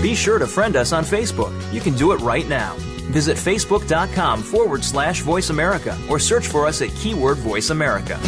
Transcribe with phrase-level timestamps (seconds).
[0.00, 1.52] Be sure to friend us on Facebook.
[1.72, 2.74] You can do it right now.
[3.10, 8.18] Visit facebook.com forward slash voice America or search for us at keyword voice America.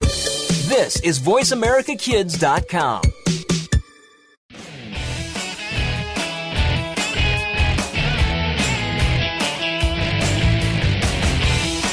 [0.00, 3.02] This is voiceamericakids.com.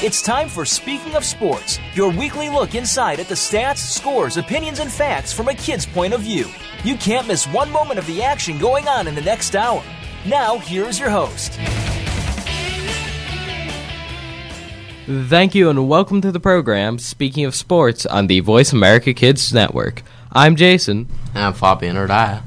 [0.05, 4.80] It's time for Speaking of Sports, your weekly look inside at the stats, scores, opinions,
[4.80, 6.48] and facts from a kid's point of view.
[6.84, 9.82] You can't miss one moment of the action going on in the next hour.
[10.26, 11.54] Now, here's your host.
[15.05, 19.54] Thank you and welcome to the program Speaking of Sports on the Voice America Kids
[19.54, 20.02] Network.
[20.34, 21.08] I'm Jason.
[21.34, 22.41] And I'm Fabian Erdaya.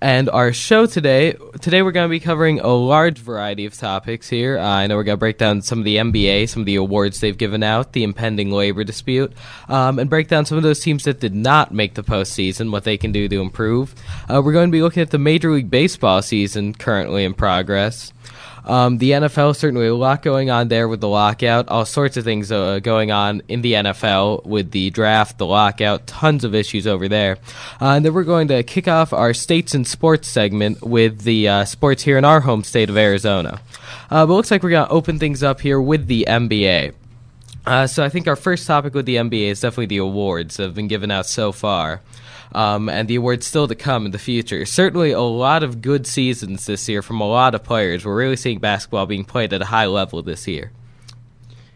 [0.00, 4.28] And our show today, today we're going to be covering a large variety of topics
[4.28, 4.58] here.
[4.58, 6.76] Uh, I know we're going to break down some of the NBA, some of the
[6.76, 9.32] awards they've given out, the impending labor dispute,
[9.68, 12.84] um, and break down some of those teams that did not make the postseason, what
[12.84, 13.94] they can do to improve.
[14.28, 18.12] Uh, we're going to be looking at the Major League Baseball season currently in progress.
[18.64, 21.68] Um, the NFL certainly a lot going on there with the lockout.
[21.68, 26.06] All sorts of things uh, going on in the NFL with the draft, the lockout,
[26.06, 27.38] tons of issues over there.
[27.80, 31.48] Uh, and then we're going to kick off our states and sports segment with the
[31.48, 33.60] uh, sports here in our home state of Arizona.
[34.10, 36.94] Uh, but looks like we're going to open things up here with the NBA.
[37.64, 40.64] Uh, so I think our first topic with the NBA is definitely the awards that
[40.64, 42.00] have been given out so far
[42.54, 44.66] um, and the awards still to come in the future.
[44.66, 48.04] Certainly, a lot of good seasons this year from a lot of players.
[48.04, 50.72] We're really seeing basketball being played at a high level this year.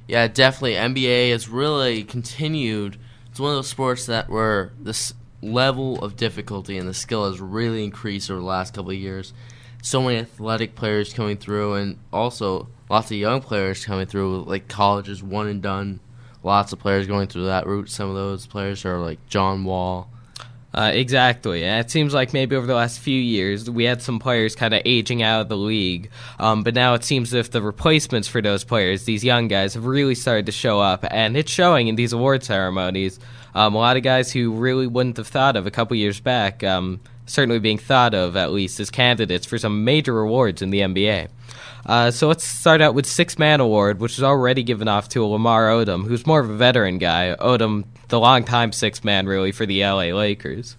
[0.07, 0.75] Yeah, definitely.
[0.75, 2.99] NBA has really continued.
[3.31, 7.41] It's one of those sports that where this level of difficulty and the skill has
[7.41, 9.33] really increased over the last couple of years.
[9.83, 14.45] So many athletic players coming through, and also lots of young players coming through.
[14.45, 16.01] Like colleges, one and done.
[16.43, 17.89] Lots of players going through that route.
[17.89, 20.09] Some of those players are like John Wall,
[20.77, 21.65] uh, exactly.
[21.65, 24.75] And it seems like maybe over the last few years, we had some players kind
[24.75, 26.11] of aging out of the league.
[26.39, 29.73] Um, but now it seems as if the replacements for those players, these young guys,
[29.73, 31.07] have really started to show up.
[31.11, 33.19] And it's showing in these award ceremonies.
[33.55, 36.63] Um, a lot of guys who really wouldn't have thought of a couple years back,
[36.63, 40.81] um, certainly being thought of at least as candidates for some major awards in the
[40.81, 41.29] NBA.
[41.85, 45.25] Uh, so let's start out with Six Man Award, which is already given off to
[45.25, 47.37] Lamar Odom, who's more of a veteran guy.
[47.39, 50.77] Odom the long-time six man really for the LA Lakers.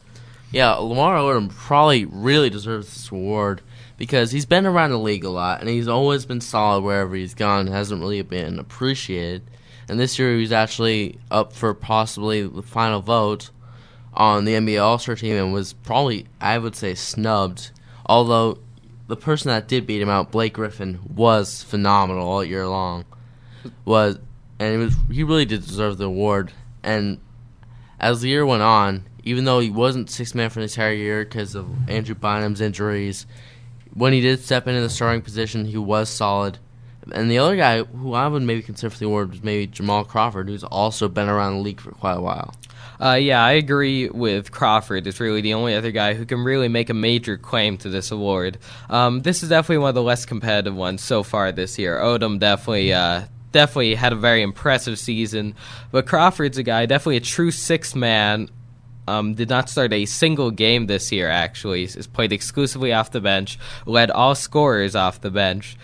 [0.51, 3.61] Yeah, Lamar Odom probably really deserves this award
[3.97, 7.33] because he's been around the league a lot and he's always been solid wherever he's
[7.33, 7.67] gone.
[7.67, 9.43] Hasn't really been appreciated.
[9.89, 13.49] And this year he's actually up for possibly the final vote
[14.17, 17.71] on the NBA All Star team and was probably, I would say, snubbed.
[18.05, 18.57] Although
[19.07, 23.05] the person that did beat him out, Blake Griffin, was phenomenal all year long.
[23.85, 24.19] Was
[24.59, 26.51] and he was he really did deserve the award.
[26.83, 27.19] And
[27.99, 31.23] as the year went on, even though he wasn't six man for the entire year
[31.23, 33.27] because of Andrew Bynum's injuries,
[33.93, 36.57] when he did step into the starting position, he was solid.
[37.13, 40.03] And the other guy who I would maybe consider for the award was maybe Jamal
[40.03, 42.53] Crawford, who's also been around the league for quite a while.
[42.99, 45.05] Uh, yeah, I agree with Crawford.
[45.07, 48.11] Is really the only other guy who can really make a major claim to this
[48.11, 48.57] award.
[48.89, 51.97] Um, this is definitely one of the less competitive ones so far this year.
[51.99, 55.55] Odom definitely uh, definitely had a very impressive season.
[55.91, 58.49] But Crawford's a guy, definitely a true six man.
[59.09, 61.83] Um, did not start a single game this year, actually.
[61.83, 65.77] Is played exclusively off the bench, led all scorers off the bench.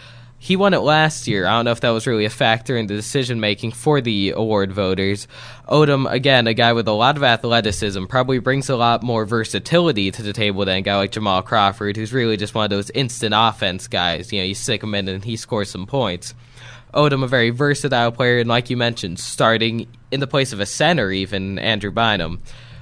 [0.44, 1.46] He won it last year.
[1.46, 4.34] I don't know if that was really a factor in the decision making for the
[4.36, 5.26] award voters.
[5.70, 10.12] Odom, again, a guy with a lot of athleticism, probably brings a lot more versatility
[10.12, 12.90] to the table than a guy like Jamal Crawford, who's really just one of those
[12.90, 14.34] instant offense guys.
[14.34, 16.34] You know, you stick him in and he scores some points.
[16.94, 20.66] Odom a very versatile player, and like you mentioned, starting in the place of a
[20.66, 22.42] center, even Andrew Bynum.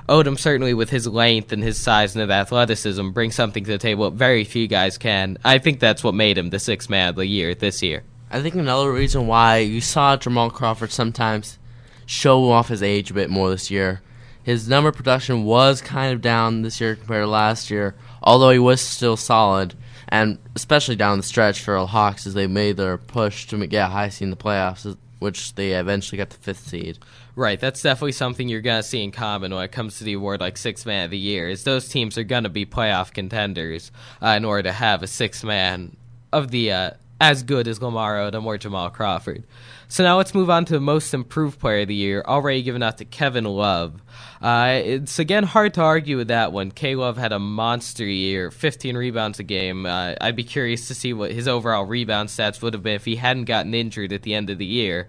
[0.09, 3.78] Odom certainly, with his length and his size and his athleticism, brings something to the
[3.78, 5.38] table that very few guys can.
[5.44, 8.03] I think that's what made him the sixth man of the year this year.
[8.29, 11.59] I think another reason why you saw Jamal Crawford sometimes
[12.06, 14.01] show off his age a bit more this year.
[14.44, 18.59] His number production was kind of down this year compared to last year, although he
[18.59, 19.75] was still solid
[20.11, 23.87] and especially down the stretch for the Hawks as they made their push to get
[23.87, 26.99] a high seed in the playoffs, which they eventually got the fifth seed.
[27.35, 30.41] Right, that's definitely something you're gonna see in common when it comes to the award
[30.41, 31.47] like six man of the year.
[31.49, 33.91] Is those teams are gonna be playoff contenders
[34.22, 35.95] uh, in order to have a six man
[36.33, 36.91] of the uh,
[37.22, 39.43] as good as Lamar Odom or Jamal Crawford.
[39.87, 42.81] So now let's move on to the most improved player of the year, already given
[42.81, 44.01] out to Kevin Love.
[44.41, 46.72] Uh, it's again hard to argue with that one.
[46.72, 49.85] K Love had a monster year, 15 rebounds a game.
[49.85, 53.05] Uh, I'd be curious to see what his overall rebound stats would have been if
[53.05, 55.07] he hadn't gotten injured at the end of the year.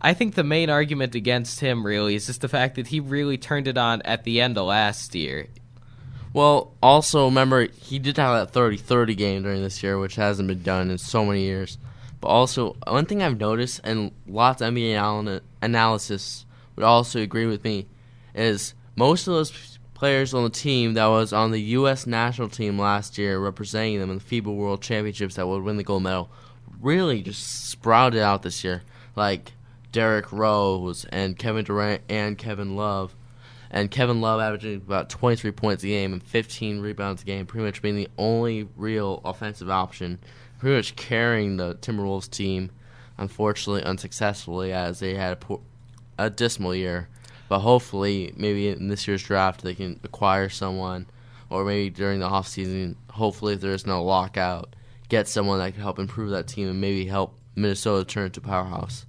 [0.00, 3.36] I think the main argument against him really is just the fact that he really
[3.36, 5.48] turned it on at the end of last year.
[6.32, 10.62] Well, also remember he did have that 30-30 game during this year, which hasn't been
[10.62, 11.78] done in so many years.
[12.20, 16.46] But also, one thing I've noticed, and lots of NBA anal- analysis
[16.76, 17.86] would also agree with me,
[18.34, 22.06] is most of those players on the team that was on the U.S.
[22.06, 25.84] national team last year, representing them in the FIBA World Championships that would win the
[25.84, 26.30] gold medal,
[26.80, 28.82] really just sprouted out this year.
[29.16, 29.52] Like
[29.98, 33.16] Derrick Rose and Kevin Durant and Kevin Love.
[33.68, 37.66] And Kevin Love averaging about 23 points a game and 15 rebounds a game, pretty
[37.66, 40.20] much being the only real offensive option,
[40.60, 42.70] pretty much carrying the Timberwolves team,
[43.16, 45.62] unfortunately unsuccessfully, as they had a, poor,
[46.16, 47.08] a dismal year.
[47.48, 51.06] But hopefully, maybe in this year's draft, they can acquire someone,
[51.50, 54.76] or maybe during the offseason, hopefully, if there's no lockout,
[55.08, 59.04] get someone that can help improve that team and maybe help Minnesota turn into powerhouse.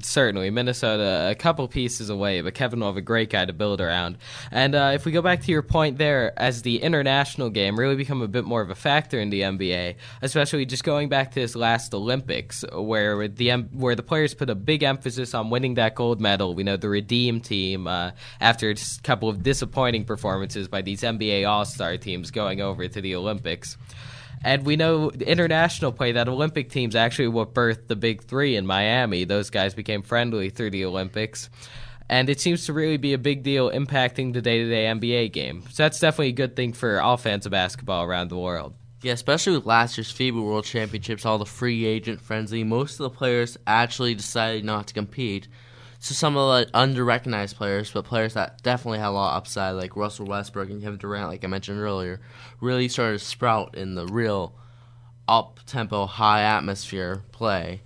[0.00, 3.80] Certainly, Minnesota a couple pieces away, but Kevin will have a great guy to build
[3.80, 4.16] around.
[4.50, 7.96] And uh, if we go back to your point there, as the international game really
[7.96, 11.40] become a bit more of a factor in the NBA, especially just going back to
[11.40, 15.94] this last Olympics, where the where the players put a big emphasis on winning that
[15.94, 16.54] gold medal.
[16.54, 21.48] We know the Redeem team, uh, after a couple of disappointing performances by these NBA
[21.48, 23.76] All Star teams, going over to the Olympics.
[24.44, 28.66] And we know international play that Olympic teams actually what birthed the big three in
[28.66, 29.24] Miami.
[29.24, 31.48] Those guys became friendly through the Olympics.
[32.08, 35.32] And it seems to really be a big deal impacting the day to day NBA
[35.32, 35.62] game.
[35.70, 38.74] So that's definitely a good thing for all fans of basketball around the world.
[39.02, 43.04] Yeah, especially with last year's FIBA World Championships, all the free agent frenzy, most of
[43.04, 45.48] the players actually decided not to compete
[46.02, 49.76] so some of the under-recognized players, but players that definitely had a lot of upside,
[49.76, 52.20] like Russell Westbrook and Kevin Durant, like I mentioned earlier,
[52.60, 54.52] really started to sprout in the real
[55.28, 57.82] up-tempo, high-atmosphere play,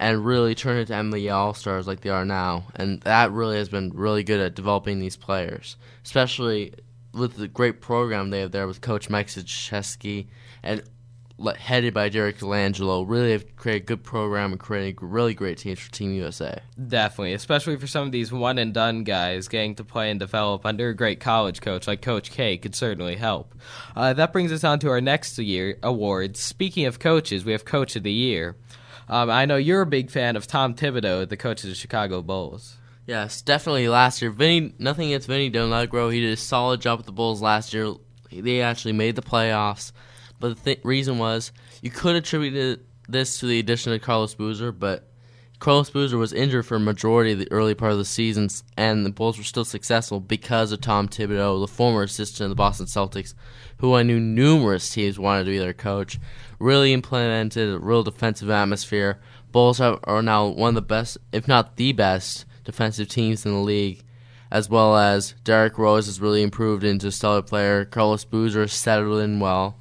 [0.00, 2.64] and really turn into NBA All-Stars like they are now.
[2.74, 6.74] And that really has been really good at developing these players, especially
[7.14, 10.26] with the great program they have there with Coach Mike Krzyzewski
[10.64, 10.82] and
[11.58, 15.78] headed by Jerry Colangelo, really have created a good program and created really great teams
[15.78, 16.60] for Team USA.
[16.86, 20.66] Definitely, especially for some of these one and done guys, getting to play and develop
[20.66, 23.54] under a great college coach like Coach K could certainly help.
[23.96, 26.36] Uh, that brings us on to our next year award.
[26.36, 28.56] Speaking of coaches, we have Coach of the Year.
[29.08, 32.22] Um, I know you're a big fan of Tom Thibodeau, the coach of the Chicago
[32.22, 32.76] Bulls.
[33.06, 34.30] Yes, definitely last year.
[34.30, 36.12] Vinny, nothing against Vinny Del Negro.
[36.12, 37.94] He did a solid job with the Bulls last year.
[38.30, 39.90] They actually made the playoffs.
[40.40, 41.52] But the th- reason was
[41.82, 45.06] you could attribute this to the addition of Carlos Boozer, but
[45.60, 48.48] Carlos Boozer was injured for a majority of the early part of the season,
[48.78, 52.54] and the Bulls were still successful because of Tom Thibodeau, the former assistant of the
[52.54, 53.34] Boston Celtics,
[53.76, 56.18] who I knew numerous teams wanted to be their coach.
[56.58, 59.20] Really implemented a real defensive atmosphere.
[59.52, 63.52] Bulls have, are now one of the best, if not the best, defensive teams in
[63.52, 64.02] the league,
[64.50, 67.84] as well as Derrick Rose has really improved into a stellar player.
[67.84, 69.76] Carlos Boozer settled in well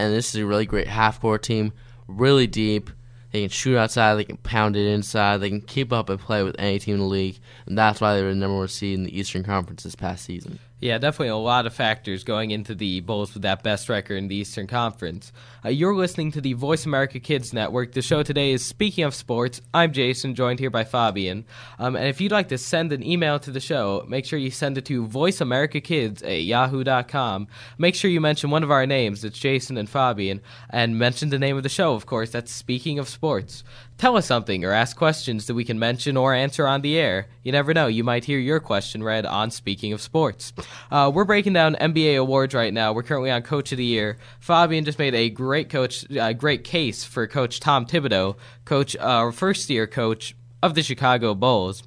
[0.00, 1.72] and this is a really great half court team,
[2.06, 2.90] really deep.
[3.32, 6.42] They can shoot outside, they can pound it inside, they can keep up and play
[6.42, 8.98] with any team in the league, and that's why they were the number one seed
[8.98, 10.58] in the Eastern Conference this past season.
[10.80, 14.28] Yeah, definitely a lot of factors going into the Bulls with that best record in
[14.28, 15.30] the Eastern Conference.
[15.62, 17.92] Uh, you're listening to the Voice America Kids Network.
[17.92, 19.60] The show today is Speaking of Sports.
[19.74, 21.44] I'm Jason, joined here by Fabian.
[21.78, 24.50] Um, and if you'd like to send an email to the show, make sure you
[24.50, 27.48] send it to voiceamericakids at yahoo.com.
[27.76, 29.22] Make sure you mention one of our names.
[29.22, 30.40] It's Jason and Fabian.
[30.70, 32.30] And mention the name of the show, of course.
[32.30, 33.64] That's Speaking of Sports.
[34.00, 37.26] Tell us something or ask questions that we can mention or answer on the air.
[37.42, 40.54] You never know, you might hear your question read on Speaking of Sports.
[40.90, 42.94] Uh, we're breaking down NBA awards right now.
[42.94, 44.16] We're currently on Coach of the Year.
[44.38, 49.30] Fabian just made a great coach, uh, great case for Coach Tom Thibodeau, coach, uh,
[49.32, 51.82] first year coach of the Chicago Bulls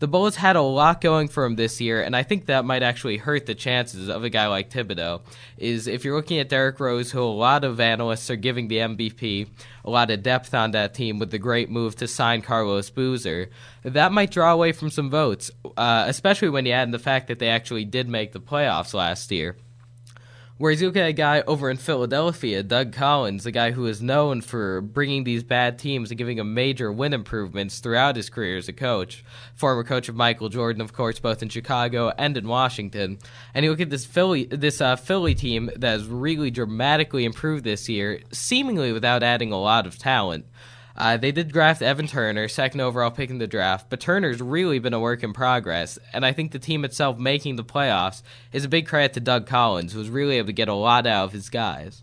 [0.00, 2.82] the Bulls had a lot going for him this year, and I think that might
[2.82, 5.22] actually hurt the chances of a guy like Thibodeau.
[5.56, 8.78] Is if you're looking at Derrick Rose, who a lot of analysts are giving the
[8.78, 9.48] MVP,
[9.84, 13.50] a lot of depth on that team with the great move to sign Carlos Boozer,
[13.82, 17.26] that might draw away from some votes, uh, especially when you add in the fact
[17.28, 19.56] that they actually did make the playoffs last year.
[20.58, 24.02] Whereas you look at a guy over in Philadelphia, Doug Collins, a guy who is
[24.02, 28.56] known for bringing these bad teams and giving them major win improvements throughout his career
[28.56, 29.24] as a coach.
[29.54, 33.20] Former coach of Michael Jordan, of course, both in Chicago and in Washington.
[33.54, 37.62] And you look at this Philly, this uh, Philly team that has really dramatically improved
[37.62, 40.44] this year, seemingly without adding a lot of talent.
[40.98, 44.80] Uh, they did draft Evan Turner, second overall pick in the draft, but Turner's really
[44.80, 48.64] been a work in progress, and I think the team itself making the playoffs is
[48.64, 51.26] a big credit to Doug Collins, who was really able to get a lot out
[51.26, 52.02] of his guys.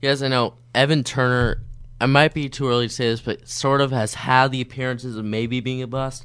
[0.00, 0.54] Yes, I know.
[0.74, 1.60] Evan Turner,
[2.00, 5.14] I might be too early to say this, but sort of has had the appearances
[5.18, 6.24] of maybe being a bust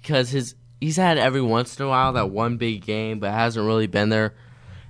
[0.00, 3.66] because his he's had every once in a while that one big game, but hasn't
[3.66, 4.36] really been there.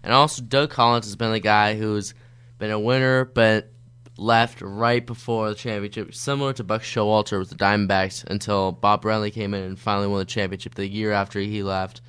[0.02, 2.12] And also, Doug Collins has been the guy who's
[2.58, 3.72] been a winner, but
[4.18, 9.32] left right before the championship, similar to Buck Showalter with the Diamondbacks until Bob Brenly
[9.32, 12.00] came in and finally won the championship the year after he left.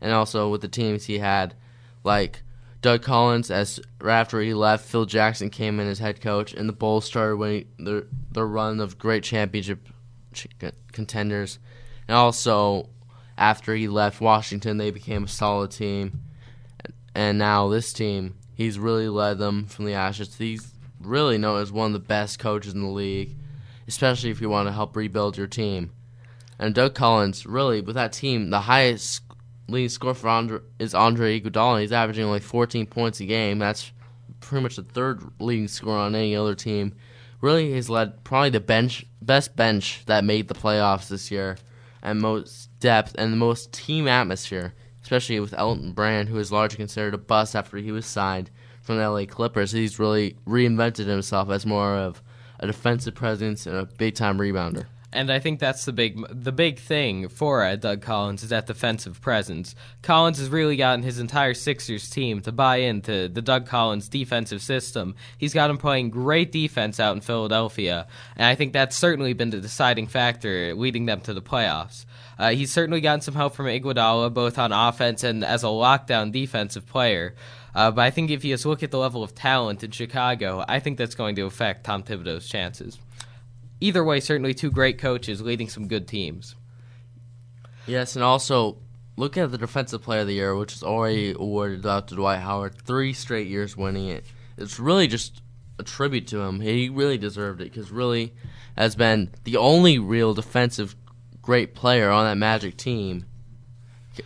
[0.00, 1.54] And also with the teams he had,
[2.04, 2.42] like
[2.82, 6.72] Doug Collins, as after he left, Phil Jackson came in as head coach, and the
[6.72, 9.88] Bulls started winning their run of great championship
[10.92, 11.58] contenders.
[12.06, 12.90] And also,
[13.36, 16.20] after he left Washington, they became a solid team.
[17.14, 20.36] And now this team, he's really led them from the ashes.
[20.36, 23.36] He's really known as one of the best coaches in the league,
[23.86, 25.92] especially if you want to help rebuild your team.
[26.58, 29.22] And Doug Collins, really, with that team, the highest
[29.68, 31.82] leading scorer for Andre, is Andre Iguodala.
[31.82, 33.58] He's averaging only 14 points a game.
[33.58, 33.92] That's
[34.40, 36.94] pretty much the third leading scorer on any other team.
[37.40, 41.58] Really, he's led probably the bench best bench that made the playoffs this year,
[42.02, 44.72] and most depth and the most team atmosphere,
[45.02, 48.50] especially with Elton Brand, who is largely considered a bust after he was signed
[48.86, 49.72] from the LA Clippers.
[49.72, 52.22] He's really reinvented himself as more of
[52.58, 56.52] a defensive presence and a big time rebounder and I think that's the big the
[56.52, 59.74] big thing for uh, Doug Collins is that defensive presence.
[60.02, 64.62] Collins has really gotten his entire Sixers team to buy into the Doug Collins defensive
[64.62, 65.14] system.
[65.38, 69.50] He's got him playing great defense out in Philadelphia, and I think that's certainly been
[69.50, 72.04] the deciding factor leading them to the playoffs.
[72.38, 76.30] Uh, he's certainly gotten some help from Iguodala, both on offense and as a lockdown
[76.30, 77.34] defensive player.
[77.76, 80.64] Uh, but I think if you just look at the level of talent in Chicago,
[80.66, 82.98] I think that's going to affect Tom Thibodeau's chances
[83.80, 86.54] either way, certainly two great coaches leading some good teams.
[87.86, 88.78] Yes, and also
[89.16, 92.40] look at the Defensive Player of the Year, which is already awarded out to Dwight
[92.40, 94.24] Howard, three straight years winning it.
[94.56, 95.42] It's really just
[95.78, 96.60] a tribute to him.
[96.60, 98.34] He really deserved it because really
[98.76, 100.96] has been the only real defensive
[101.42, 103.26] great player on that Magic team,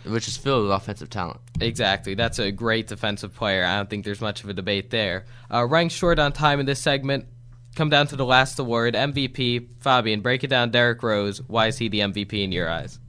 [0.05, 1.39] which is filled with offensive talent.
[1.59, 2.13] Exactly.
[2.15, 3.63] That's a great defensive player.
[3.63, 5.25] I don't think there's much of a debate there.
[5.51, 7.25] Uh, ranked short on time in this segment,
[7.75, 9.67] come down to the last award, MVP.
[9.79, 10.71] Fabian, break it down.
[10.71, 11.41] Derrick Rose.
[11.47, 12.99] Why is he the MVP in your eyes?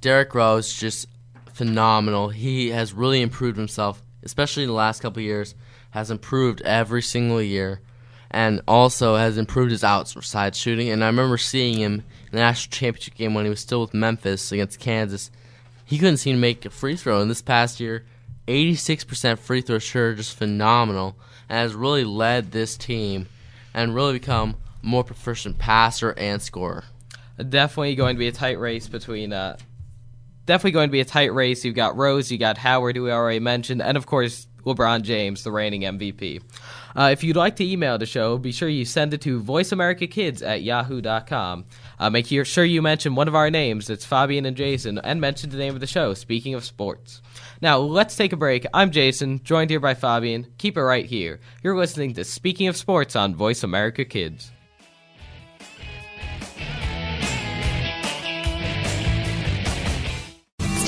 [0.00, 1.06] Derrick Rose just
[1.52, 2.30] phenomenal.
[2.30, 5.54] He has really improved himself, especially in the last couple years.
[5.90, 7.80] Has improved every single year,
[8.30, 10.88] and also has improved his outside shooting.
[10.88, 13.92] And I remember seeing him in the national championship game when he was still with
[13.92, 15.30] Memphis against Kansas.
[15.90, 17.20] He couldn't seem to make a free throw.
[17.20, 18.04] And this past year,
[18.46, 21.16] 86% free throw sure, just phenomenal,
[21.48, 23.26] and has really led this team
[23.74, 24.54] and really become
[24.84, 26.84] a more proficient passer and scorer.
[27.36, 29.32] Definitely going to be a tight race between.
[29.32, 29.56] Uh,
[30.46, 31.64] definitely going to be a tight race.
[31.64, 35.42] You've got Rose, you got Howard, who we already mentioned, and of course LeBron James,
[35.42, 36.40] the reigning MVP.
[36.96, 40.46] Uh, if you'd like to email the show, be sure you send it to voiceamericakids
[40.46, 41.64] at yahoo.com.
[41.98, 43.90] Uh, make sure you mention one of our names.
[43.90, 47.22] It's Fabian and Jason, and mention the name of the show, Speaking of Sports.
[47.60, 48.66] Now, let's take a break.
[48.72, 50.46] I'm Jason, joined here by Fabian.
[50.58, 51.40] Keep it right here.
[51.62, 54.50] You're listening to Speaking of Sports on Voice America Kids.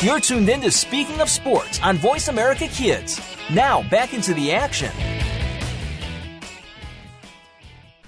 [0.00, 3.20] You're tuned in to Speaking of Sports on Voice America Kids.
[3.52, 4.92] Now, back into the action.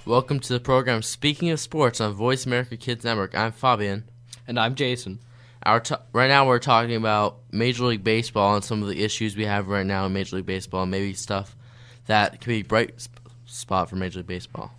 [0.06, 3.36] Welcome to the program Speaking of Sports on Voice America Kids Network.
[3.36, 4.04] I'm Fabian.
[4.46, 5.18] And I'm Jason.
[5.64, 9.36] Our t- right now we're talking about Major League Baseball and some of the issues
[9.36, 11.56] we have right now in Major League Baseball, and maybe stuff
[12.06, 14.70] that could be bright sp- spot for Major League Baseball.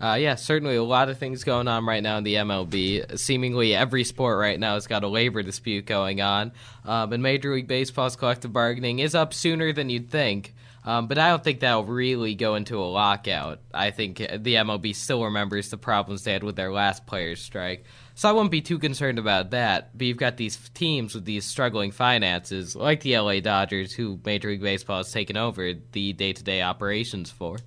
[0.00, 3.18] Uh, yeah, certainly a lot of things going on right now in the MLB.
[3.18, 6.52] Seemingly every sport right now has got a labor dispute going on.
[6.84, 10.54] Um, and Major League Baseball's collective bargaining is up sooner than you'd think.
[10.84, 13.60] Um, but I don't think that'll really go into a lockout.
[13.74, 17.84] I think the MLB still remembers the problems they had with their last players' strike.
[18.14, 19.96] So I wouldn't be too concerned about that.
[19.98, 24.48] But you've got these teams with these struggling finances, like the LA Dodgers, who Major
[24.48, 27.58] League Baseball has taken over the day to day operations for.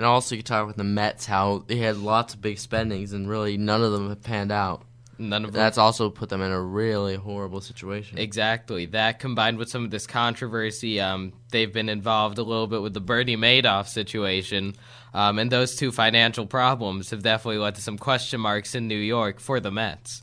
[0.00, 3.28] And also, you talk with the Mets how they had lots of big spendings and
[3.28, 4.80] really none of them have panned out.
[5.18, 5.60] None of them.
[5.60, 8.16] That's also put them in a really horrible situation.
[8.16, 8.86] Exactly.
[8.86, 12.94] That combined with some of this controversy, um, they've been involved a little bit with
[12.94, 14.74] the Bernie Madoff situation,
[15.12, 18.96] um, and those two financial problems have definitely led to some question marks in New
[18.96, 20.22] York for the Mets.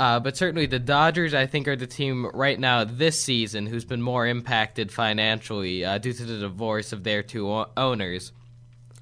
[0.00, 3.84] Uh, but certainly the Dodgers, I think, are the team right now this season who's
[3.84, 8.32] been more impacted financially uh, due to the divorce of their two o- owners.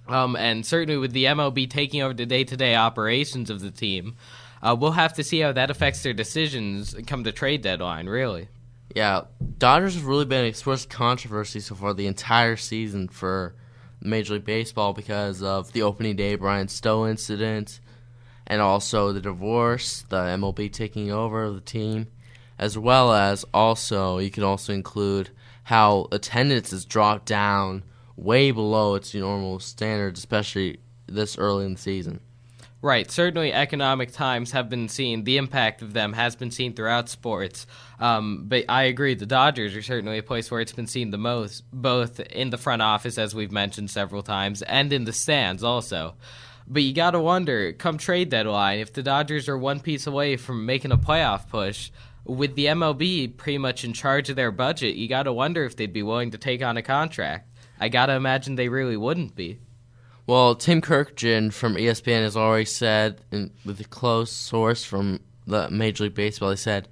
[0.08, 3.70] Um, and certainly with the MLB taking over the day to day operations of the
[3.70, 4.16] team,
[4.62, 8.48] uh, we'll have to see how that affects their decisions come the trade deadline, really.
[8.94, 9.22] Yeah,
[9.58, 13.54] Dodgers have really been exposed of controversy so far the entire season for
[14.00, 17.80] Major League Baseball because of the opening day Bryan Stow incident
[18.46, 22.06] and also the divorce, the MLB taking over the team,
[22.58, 25.30] as well as also you can also include
[25.64, 27.82] how attendance has dropped down
[28.18, 32.20] way below its normal standards, especially this early in the season.
[32.80, 33.10] Right.
[33.10, 35.24] Certainly, economic times have been seen.
[35.24, 37.66] The impact of them has been seen throughout sports.
[37.98, 41.18] Um, but I agree, the Dodgers are certainly a place where it's been seen the
[41.18, 45.64] most, both in the front office, as we've mentioned several times, and in the stands
[45.64, 46.14] also.
[46.68, 50.36] But you got to wonder, come trade deadline, if the Dodgers are one piece away
[50.36, 51.90] from making a playoff push,
[52.24, 55.74] with the MLB pretty much in charge of their budget, you got to wonder if
[55.74, 57.47] they'd be willing to take on a contract.
[57.80, 59.58] I got to imagine they really wouldn't be.
[60.26, 65.70] Well, Tim Kurkjian from ESPN has already said, in, with a close source from the
[65.70, 66.88] Major League Baseball, he said,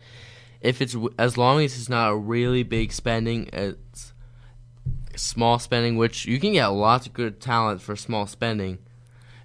[0.60, 4.14] if it's as long as it's not a really big spending, it's
[5.16, 8.78] small spending, which you can get lots of good talent for small spending.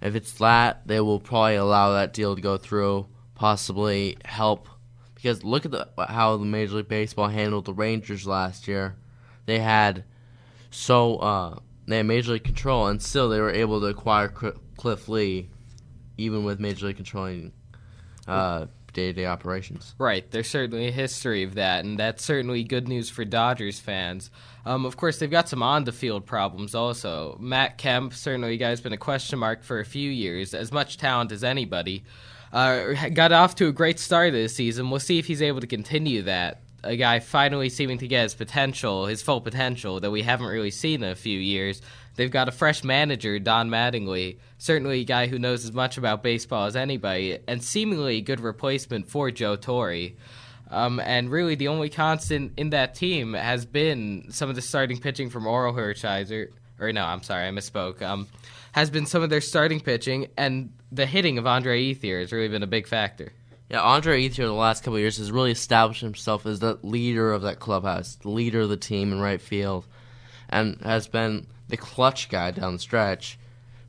[0.01, 4.67] If it's that, they will probably allow that deal to go through, possibly help.
[5.15, 8.95] Because look at the, how the Major League Baseball handled the Rangers last year.
[9.45, 10.05] They had
[10.71, 15.07] so uh, they had Major League control, and still they were able to acquire Cliff
[15.07, 15.49] Lee,
[16.17, 17.51] even with Major League controlling
[18.27, 19.93] uh, day-to-day operations.
[19.97, 24.31] Right, there's certainly a history of that, and that's certainly good news for Dodgers fans.
[24.65, 27.37] Um, of course, they've got some on-the-field problems also.
[27.39, 31.31] Matt Kemp, certainly, guy's been a question mark for a few years, as much talent
[31.31, 32.03] as anybody.
[32.53, 34.89] Uh, got off to a great start this season.
[34.89, 38.33] We'll see if he's able to continue that a guy finally seeming to get his
[38.33, 41.81] potential, his full potential that we haven't really seen in a few years.
[42.15, 46.23] They've got a fresh manager, Don Mattingly, certainly a guy who knows as much about
[46.23, 50.09] baseball as anybody, and seemingly a good replacement for Joe Torre.
[50.69, 54.99] Um, and really, the only constant in that team has been some of the starting
[54.99, 56.47] pitching from Orel Hershiser.
[56.79, 58.01] Or no, I'm sorry, I misspoke.
[58.01, 58.27] Um,
[58.71, 62.47] has been some of their starting pitching, and the hitting of Andre Ethier has really
[62.47, 63.33] been a big factor.
[63.71, 67.43] Yeah, Andre Ethier the last couple years has really established himself as the leader of
[67.43, 69.87] that clubhouse, the leader of the team in right field,
[70.49, 73.39] and has been the clutch guy down the stretch.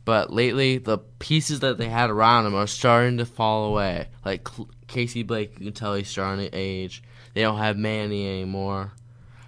[0.04, 4.06] But lately, the pieces that they had around him are starting to fall away.
[4.24, 4.46] Like
[4.86, 7.02] Casey Blake, you can tell he's starting to age.
[7.34, 8.92] They don't have Manny anymore.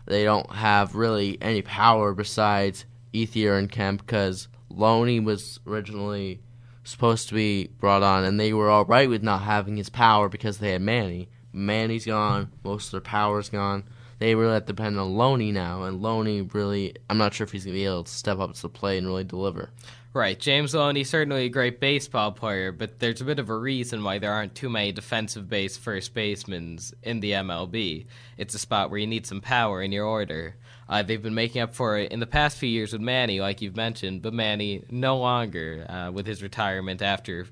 [0.05, 6.41] They don't have really any power besides Ethier and Kemp because Loney was originally
[6.85, 10.29] supposed to be brought on, and they were all right with not having his power
[10.29, 11.29] because they had Manny.
[11.53, 13.85] Manny's gone, most of their power's gone.
[14.19, 17.53] They really have to depend on Loney now, and Loney really, I'm not sure if
[17.53, 19.71] he's going to be able to step up to the plate and really deliver.
[20.13, 24.05] Right, James Loney certainly a great baseball player, but there's a bit of a reason
[24.05, 28.07] why there aren't too many defensive-based first basemen in the MLB.
[28.39, 30.55] It's a spot where you need some power in your order.
[30.89, 33.63] Uh, they've been making up for it in the past few years with Manny, like
[33.63, 37.47] you've mentioned, but Manny no longer uh, with his retirement after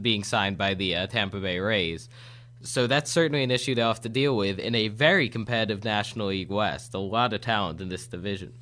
[0.00, 2.08] being signed by the uh, Tampa Bay Rays.
[2.62, 6.28] So that's certainly an issue they'll have to deal with in a very competitive National
[6.28, 6.92] League West.
[6.94, 8.52] A lot of talent in this division.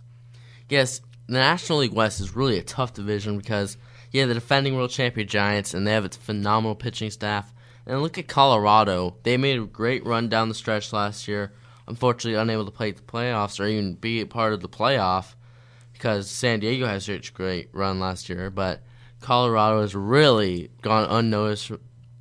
[0.69, 3.77] Yes, the National League West is really a tough division because
[4.13, 7.53] yeah, the defending world champion Giants and they have a phenomenal pitching staff.
[7.87, 11.53] And look at Colorado; they made a great run down the stretch last year.
[11.89, 15.35] Unfortunately, unable to play the playoffs or even be a part of the playoff
[15.93, 18.51] because San Diego has such a great run last year.
[18.51, 18.83] But
[19.21, 21.73] Colorado has really gone unnoticed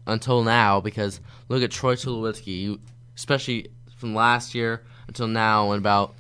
[0.08, 2.80] until now because look at Troy Tulowitzki,
[3.16, 6.16] especially from last year until now, and about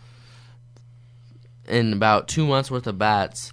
[1.68, 3.52] in about two months worth of bats,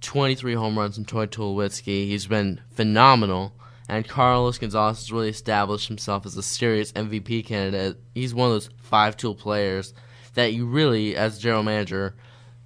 [0.00, 2.06] 23 home runs from Troy Tulowitzki.
[2.06, 3.52] He's been phenomenal.
[3.88, 7.96] And Carlos Gonzalez has really established himself as a serious MVP candidate.
[8.14, 9.94] He's one of those five tool players
[10.34, 12.14] that you really, as general manager,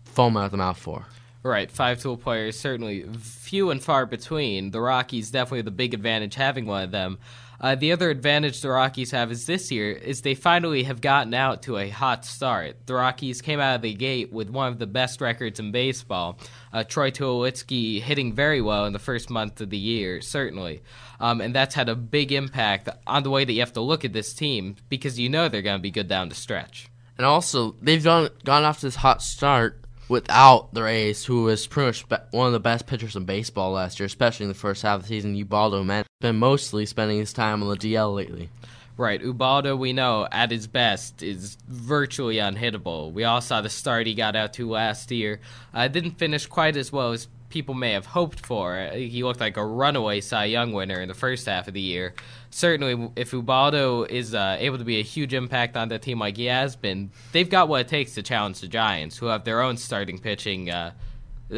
[0.04, 1.06] foam out the mouth for.
[1.44, 4.70] Right, five tool players certainly few and far between.
[4.70, 7.18] The Rockies definitely have the big advantage having one of them.
[7.62, 11.32] Uh, the other advantage the Rockies have is this year is they finally have gotten
[11.32, 12.86] out to a hot start.
[12.86, 16.40] The Rockies came out of the gate with one of the best records in baseball.
[16.72, 20.82] Uh, Troy Tulowitzki hitting very well in the first month of the year, certainly,
[21.20, 24.04] um, and that's had a big impact on the way that you have to look
[24.04, 26.88] at this team because you know they're going to be good down the stretch.
[27.16, 29.81] And also, they've gone gone off this hot start
[30.12, 33.98] without the ace, who was pretty much one of the best pitchers in baseball last
[33.98, 35.34] year, especially in the first half of the season.
[35.34, 38.50] Ubaldo man been mostly spending his time on the DL lately.
[38.98, 43.10] Right, Ubaldo, we know at his best is virtually unhittable.
[43.10, 45.40] We all saw the start he got out to last year.
[45.72, 48.90] Uh, didn't finish quite as well as people may have hoped for.
[48.92, 52.14] He looked like a runaway Cy Young winner in the first half of the year.
[52.54, 56.36] Certainly, if Ubaldo is uh, able to be a huge impact on that team like
[56.36, 59.60] he has been, they've got what it takes to challenge the Giants, who have their
[59.62, 60.92] own starting pitching uh,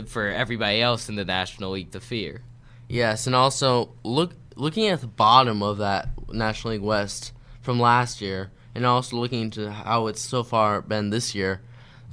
[0.06, 2.42] for everybody else in the National League to fear.
[2.88, 8.20] Yes, and also look looking at the bottom of that National League West from last
[8.20, 11.60] year, and also looking into how it's so far been this year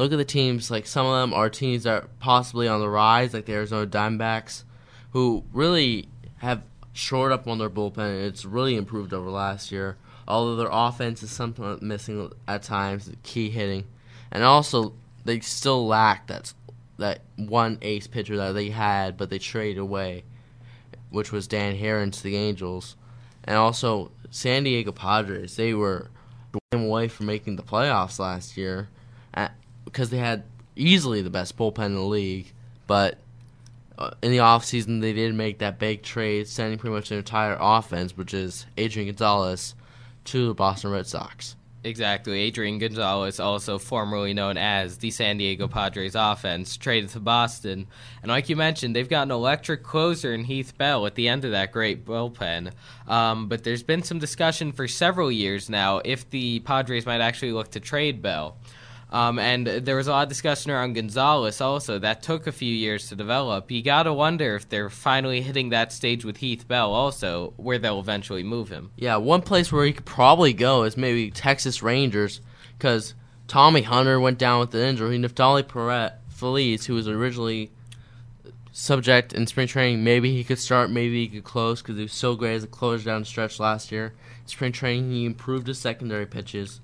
[0.02, 0.72] look at the teams.
[0.72, 3.86] Like some of them are teams that are possibly on the rise, like the Arizona
[3.88, 4.64] Diamondbacks,
[5.12, 6.64] who really have
[6.94, 8.26] shored up on their bullpen.
[8.26, 9.98] It's really improved over last year.
[10.28, 13.86] Although their offense is sometimes missing at times, key hitting,
[14.32, 14.94] and also
[15.26, 16.54] they still lack that
[16.98, 20.24] that one ace pitcher that they had, but they traded away,
[21.10, 22.96] which was Dan Haren to the Angels,
[23.44, 25.56] and also San Diego Padres.
[25.56, 26.12] They were
[26.72, 28.88] away from making the playoffs last year,
[29.84, 30.44] because they had
[30.76, 32.54] easily the best bullpen in the league,
[32.88, 33.18] but
[34.02, 37.58] uh, in the offseason they did make that big trade, sending pretty much their entire
[37.60, 39.76] offense, which is Adrian Gonzalez,
[40.26, 41.56] to the Boston Red Sox.
[41.84, 42.40] Exactly.
[42.42, 47.88] Adrian Gonzalez, also formerly known as the San Diego Padres offense, traded to Boston.
[48.22, 51.44] And like you mentioned, they've got an electric closer in Heath Bell at the end
[51.44, 52.74] of that great bullpen.
[53.08, 57.52] Um, but there's been some discussion for several years now if the Padres might actually
[57.52, 58.58] look to trade Bell.
[59.12, 62.00] Um, and there was a lot of discussion around Gonzalez also.
[62.00, 63.70] That took a few years to develop.
[63.70, 67.78] You got to wonder if they're finally hitting that stage with Heath Bell also, where
[67.78, 68.92] they'll eventually move him.
[68.96, 72.40] Yeah, one place where he could probably go is maybe Texas Rangers,
[72.78, 73.14] because
[73.50, 75.20] Tommy Hunter went down with an injury.
[75.20, 77.70] Neftali Perret, Feliz, who was originally
[78.72, 82.14] subject in spring training, maybe he could start, maybe he could close, because he was
[82.14, 84.14] so great as a closer down stretch last year.
[84.40, 86.80] In spring training, he improved his secondary pitches.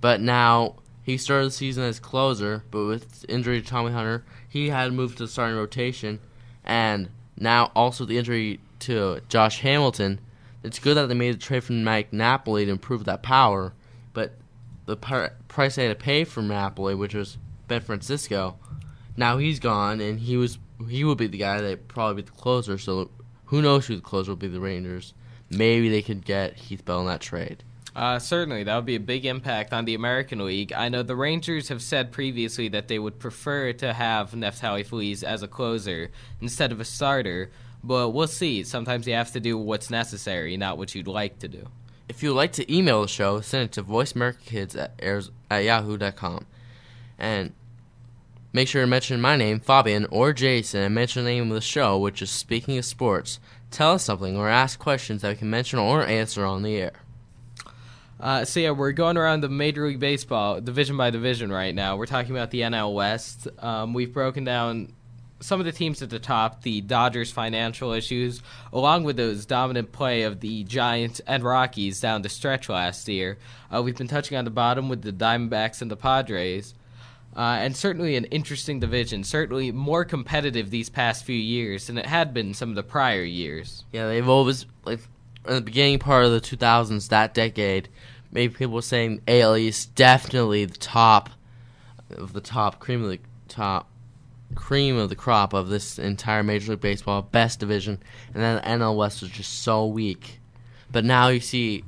[0.00, 0.76] But now
[1.06, 5.18] he started the season as closer, but with injury to Tommy Hunter, he had moved
[5.18, 6.18] to the starting rotation,
[6.64, 10.18] and now also the injury to Josh Hamilton.
[10.64, 13.72] It's good that they made the trade from Mike Napoli to improve that power,
[14.14, 14.32] but
[14.86, 17.38] the par- price they had to pay for Napoli, which was
[17.68, 18.56] Ben Francisco,
[19.16, 22.36] now he's gone, and he was he would be the guy that probably be the
[22.36, 22.78] closer.
[22.78, 23.12] So
[23.44, 24.48] who knows who the closer will be?
[24.48, 25.14] The Rangers.
[25.50, 27.62] Maybe they could get Heath Bell in that trade.
[27.96, 30.70] Uh, certainly, that would be a big impact on the American League.
[30.70, 35.22] I know the Rangers have said previously that they would prefer to have Neftali Feliz
[35.22, 37.50] as a closer instead of a starter,
[37.82, 38.64] but we'll see.
[38.64, 41.68] Sometimes you have to do what's necessary, not what you'd like to do.
[42.06, 46.44] If you'd like to email the show, send it to voiceamericakids at, at yahoo.com.
[47.18, 47.54] And
[48.52, 51.62] make sure to mention my name, Fabian, or Jason, and mention the name of the
[51.62, 53.40] show, which is Speaking of Sports.
[53.70, 56.92] Tell us something or ask questions that we can mention or answer on the air.
[58.18, 61.96] Uh, so yeah, we're going around the Major League Baseball division by division right now.
[61.96, 63.46] We're talking about the NL West.
[63.58, 64.92] Um, we've broken down
[65.40, 69.92] some of the teams at the top, the Dodgers' financial issues, along with those dominant
[69.92, 73.36] play of the Giants and Rockies down the stretch last year.
[73.72, 76.74] Uh, we've been touching on the bottom with the Diamondbacks and the Padres.
[77.36, 82.06] Uh, and certainly an interesting division, certainly more competitive these past few years than it
[82.06, 83.84] had been some of the prior years.
[83.92, 85.00] Yeah, they've always like
[85.46, 87.88] in the beginning part of the 2000s, that decade,
[88.32, 91.30] maybe people were saying AL East definitely the top
[92.10, 93.88] of the top cream of the top
[94.54, 97.98] cream of the crop of this entire Major League Baseball best division,
[98.32, 100.40] and then NL West was just so weak.
[100.90, 101.84] But now you see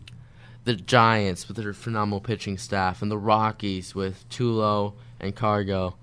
[0.65, 5.97] the Giants with their phenomenal pitching staff, and the Rockies with Tulo and Cargo,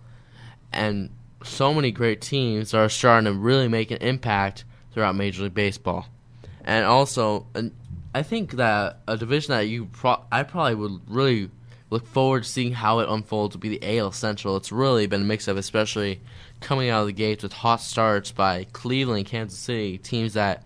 [0.72, 1.10] and
[1.44, 6.08] so many great teams are starting to really make an impact throughout Major League Baseball.
[6.66, 7.72] And also, and
[8.14, 11.52] I think that a division that you pro- I probably would really
[11.92, 14.58] look forward to seeing how it unfolds would be the AL Central.
[14.58, 16.20] It's really been a mix of, especially
[16.60, 20.64] coming out of the gates with hot starts by Cleveland, Kansas City, teams that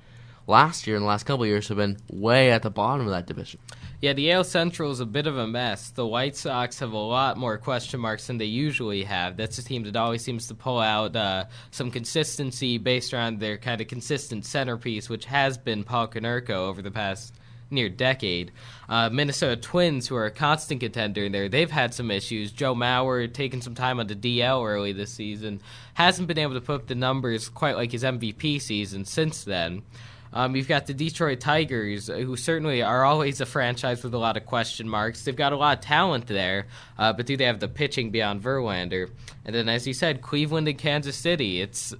[0.47, 3.27] last year and the last couple years have been way at the bottom of that
[3.27, 3.59] division.
[4.01, 5.89] Yeah, the AL Central is a bit of a mess.
[5.89, 9.35] The White Sox have a lot more question marks than they usually have.
[9.35, 13.57] That's a team that always seems to pull out uh, some consistency based around their
[13.57, 17.33] kind of consistent centerpiece, which has been Paul Konerko over the past
[17.71, 18.53] near decade.
[18.87, 22.53] Uh, Minnesota Twins, who are a constant contender in there, they've had some issues.
[22.53, 25.61] Joe Mauer taking some time on the DL early this season,
[25.95, 29.83] hasn't been able to put up the numbers quite like his MVP season since then.
[30.31, 34.17] Um, you've got the Detroit Tigers, uh, who certainly are always a franchise with a
[34.17, 35.23] lot of question marks.
[35.23, 38.43] They've got a lot of talent there, uh, but do they have the pitching beyond
[38.43, 39.09] Verlander?
[39.45, 41.61] And then, as you said, Cleveland and Kansas City.
[41.61, 41.93] It's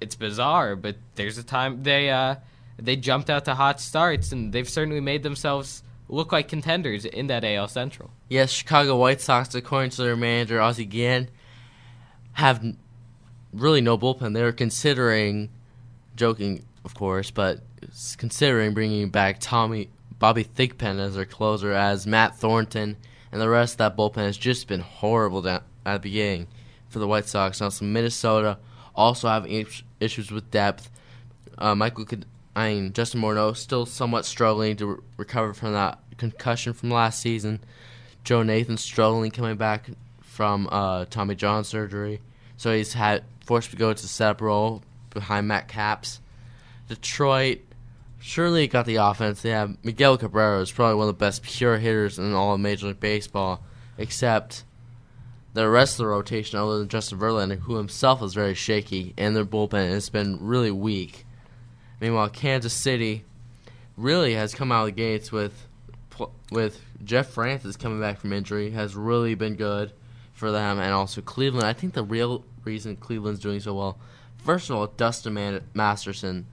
[0.00, 2.36] it's bizarre, but there's a time they uh,
[2.78, 7.28] they jumped out to hot starts, and they've certainly made themselves look like contenders in
[7.28, 8.10] that AL Central.
[8.28, 11.28] Yes, Chicago White Sox, according to their manager Ozzie Guillen,
[12.32, 12.64] have
[13.52, 14.34] really no bullpen.
[14.34, 15.50] They're considering,
[16.16, 17.60] joking of course, but
[18.18, 22.96] considering bringing back Tommy Bobby Thigpen as their closer, as Matt Thornton
[23.32, 26.46] and the rest of that bullpen has just been horrible down at the beginning
[26.88, 27.60] for the White Sox.
[27.60, 28.58] Now, some Minnesota
[28.94, 29.46] also have
[30.00, 30.90] issues with depth.
[31.58, 35.98] Uh, Michael, could, I mean Justin Morneau still somewhat struggling to re- recover from that
[36.16, 37.62] concussion from last season.
[38.24, 42.20] Joe Nathan struggling coming back from uh, Tommy John surgery,
[42.56, 46.20] so he's had forced to go to setup role behind Matt Capps.
[46.88, 47.60] Detroit
[48.26, 49.40] surely got the offense.
[49.40, 52.60] They have Miguel Cabrera is probably one of the best pure hitters in all of
[52.60, 53.62] Major League Baseball,
[53.96, 54.64] except
[55.54, 59.36] the rest of the rotation, other than Justin Verlander, who himself is very shaky, and
[59.36, 61.24] their bullpen has been really weak.
[62.00, 63.24] Meanwhile, Kansas City
[63.96, 65.66] really has come out of the gates with
[66.50, 69.92] with Jeff Francis coming back from injury has really been good
[70.32, 71.66] for them, and also Cleveland.
[71.66, 73.98] I think the real reason Cleveland's doing so well,
[74.38, 76.46] first of all, Dustin Masterson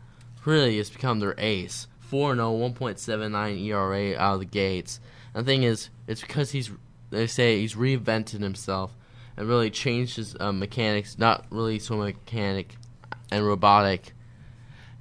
[0.46, 1.88] really has become their ace.
[2.02, 5.00] 4 0, 1.79 ERA out of the gates.
[5.34, 6.70] And the thing is, it's because he's,
[7.10, 8.96] they say, he's reinvented himself
[9.36, 12.76] and really changed his uh, mechanics, not really so mechanic
[13.32, 14.14] and robotic,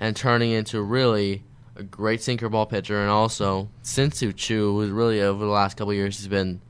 [0.00, 1.42] and turning into really
[1.76, 3.00] a great sinker ball pitcher.
[3.00, 6.60] And also, Shin-Soo Choo, who's really over the last couple years, has been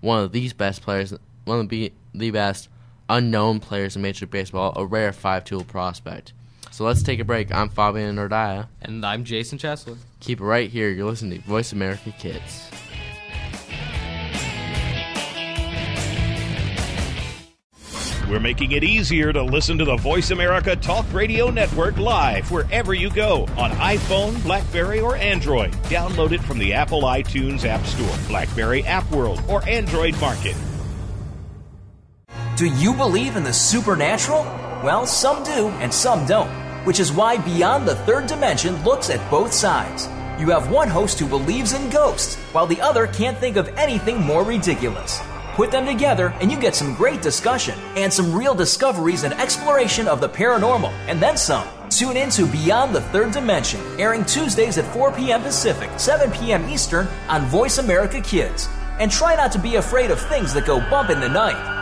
[0.00, 1.14] one of these best players,
[1.44, 2.68] one of the, the best
[3.08, 6.32] unknown players in Major League Baseball, a rare five tool prospect.
[6.72, 7.52] So let's take a break.
[7.52, 8.66] I'm Fabian Nordaya.
[8.80, 9.98] And I'm Jason Chesler.
[10.20, 10.88] Keep it right here.
[10.88, 12.70] You're listening to Voice America Kids.
[18.26, 22.94] We're making it easier to listen to the Voice America Talk Radio Network live wherever
[22.94, 25.72] you go on iPhone, Blackberry, or Android.
[25.90, 30.56] Download it from the Apple iTunes App Store, Blackberry App World, or Android Market.
[32.56, 34.44] Do you believe in the supernatural?
[34.82, 39.30] Well, some do and some don't which is why Beyond the Third Dimension looks at
[39.30, 40.08] both sides.
[40.40, 44.20] You have one host who believes in ghosts, while the other can't think of anything
[44.20, 45.20] more ridiculous.
[45.54, 50.08] Put them together, and you get some great discussion and some real discoveries and exploration
[50.08, 51.68] of the paranormal, and then some.
[51.90, 55.42] Tune in to Beyond the Third Dimension, airing Tuesdays at 4 p.m.
[55.42, 56.68] Pacific, 7 p.m.
[56.70, 58.68] Eastern on Voice America Kids.
[58.98, 61.81] And try not to be afraid of things that go bump in the night.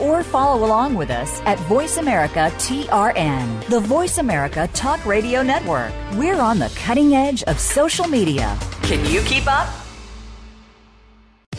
[0.00, 5.52] or follow along with us at Voice America TRN, the Voice America Talk Radio Network
[5.62, 5.92] Network.
[6.14, 8.58] We're on the cutting edge of social media.
[8.82, 9.68] Can you keep up?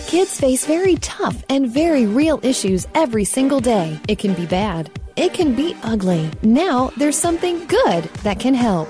[0.07, 3.99] Kids face very tough and very real issues every single day.
[4.07, 4.89] It can be bad.
[5.15, 6.29] It can be ugly.
[6.41, 8.89] Now there's something good that can help.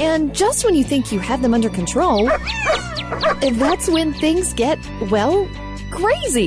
[0.00, 4.78] And just when you think you have them under control, that's when things get,
[5.10, 5.46] well,
[5.90, 6.46] crazy.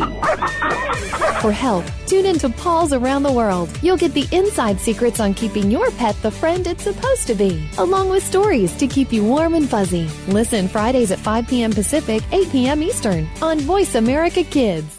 [1.39, 3.70] For help, tune in to Paws Around the World.
[3.84, 7.70] You'll get the inside secrets on keeping your pet the friend it's supposed to be,
[7.78, 10.10] along with stories to keep you warm and fuzzy.
[10.28, 11.72] Listen Fridays at 5 p.m.
[11.72, 12.82] Pacific, 8 p.m.
[12.82, 14.98] Eastern on Voice America Kids.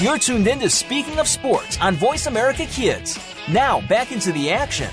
[0.00, 3.18] You're tuned in to Speaking of Sports on Voice America Kids.
[3.50, 4.90] Now, back into the action.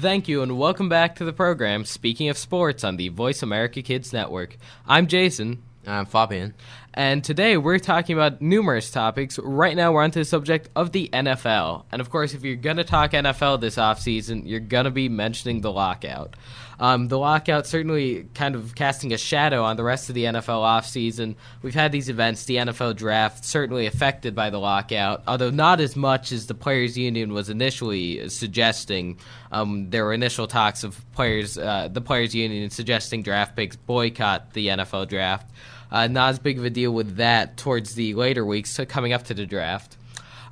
[0.00, 3.80] Thank you, and welcome back to the program, Speaking of Sports on the Voice America
[3.80, 4.56] Kids Network.
[4.88, 5.62] I'm Jason.
[5.86, 6.54] I'm Fabian.
[6.96, 9.36] And today we're talking about numerous topics.
[9.40, 11.84] Right now we're onto the subject of the NFL.
[11.90, 15.08] And of course, if you're going to talk NFL this offseason, you're going to be
[15.08, 16.36] mentioning the lockout.
[16.78, 20.62] Um, the lockout certainly kind of casting a shadow on the rest of the NFL
[20.62, 21.34] offseason.
[21.62, 25.96] We've had these events, the NFL draft, certainly affected by the lockout, although not as
[25.96, 29.18] much as the Players Union was initially suggesting.
[29.50, 34.52] Um, there were initial talks of players, uh, the Players Union suggesting draft picks boycott
[34.52, 35.50] the NFL draft.
[35.94, 39.22] Uh, not as big of a deal with that towards the later weeks coming up
[39.22, 39.96] to the draft.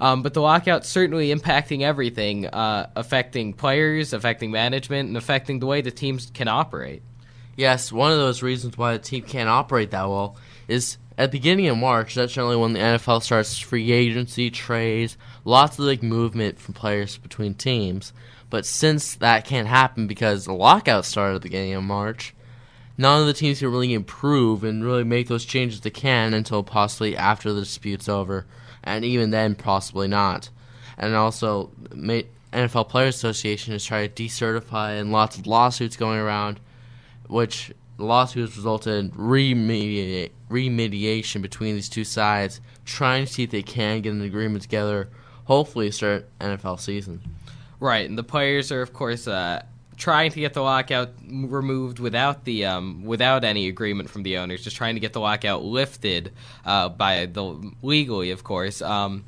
[0.00, 5.66] Um, but the lockout certainly impacting everything, uh, affecting players, affecting management, and affecting the
[5.66, 7.02] way the teams can operate.
[7.56, 10.36] Yes, one of those reasons why the team can't operate that well
[10.68, 12.14] is at the beginning of March.
[12.14, 17.18] That's generally when the NFL starts free agency, trades, lots of like movement from players
[17.18, 18.12] between teams.
[18.48, 22.32] But since that can't happen because the lockout started at the beginning of March,
[23.02, 26.62] none of the teams can really improve and really make those changes they can until
[26.62, 28.46] possibly after the dispute's over
[28.84, 30.50] and even then, possibly not.
[30.98, 31.70] And also,
[32.52, 36.60] NFL Players Association is trying to decertify, and lots of lawsuits going around,
[37.28, 43.62] which lawsuits resulted in remediate, remediation between these two sides, trying to see if they
[43.62, 45.08] can get an agreement together.
[45.44, 47.20] Hopefully, start NFL season.
[47.80, 49.62] Right, and the players are, of course, uh,
[50.02, 54.64] trying to get the lockout removed without the um, without any agreement from the owners,
[54.64, 56.32] just trying to get the lockout lifted
[56.66, 58.82] uh, by the legally, of course.
[58.82, 59.24] Um,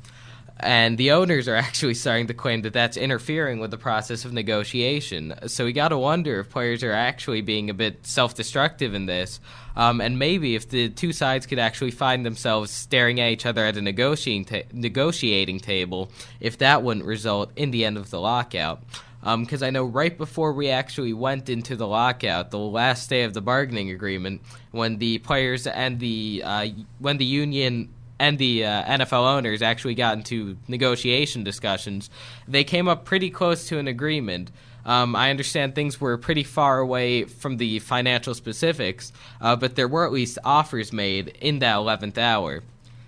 [0.59, 4.33] and the owners are actually starting to claim that that's interfering with the process of
[4.33, 5.33] negotiation.
[5.47, 9.39] So we got to wonder if players are actually being a bit self-destructive in this,
[9.77, 13.63] um, and maybe if the two sides could actually find themselves staring at each other
[13.63, 16.11] at a negotiating ta- negotiating table,
[16.41, 18.83] if that wouldn't result in the end of the lockout
[19.25, 23.23] because um, I know right before we actually went into the lockout, the last day
[23.23, 26.67] of the bargaining agreement, when the players and the uh,
[26.99, 32.11] when the union and the uh, NFL owners actually got into negotiation discussions,
[32.47, 34.51] they came up pretty close to an agreement.
[34.85, 39.11] Um, I understand things were pretty far away from the financial specifics,
[39.41, 42.61] uh, but there were at least offers made in that 11th hour.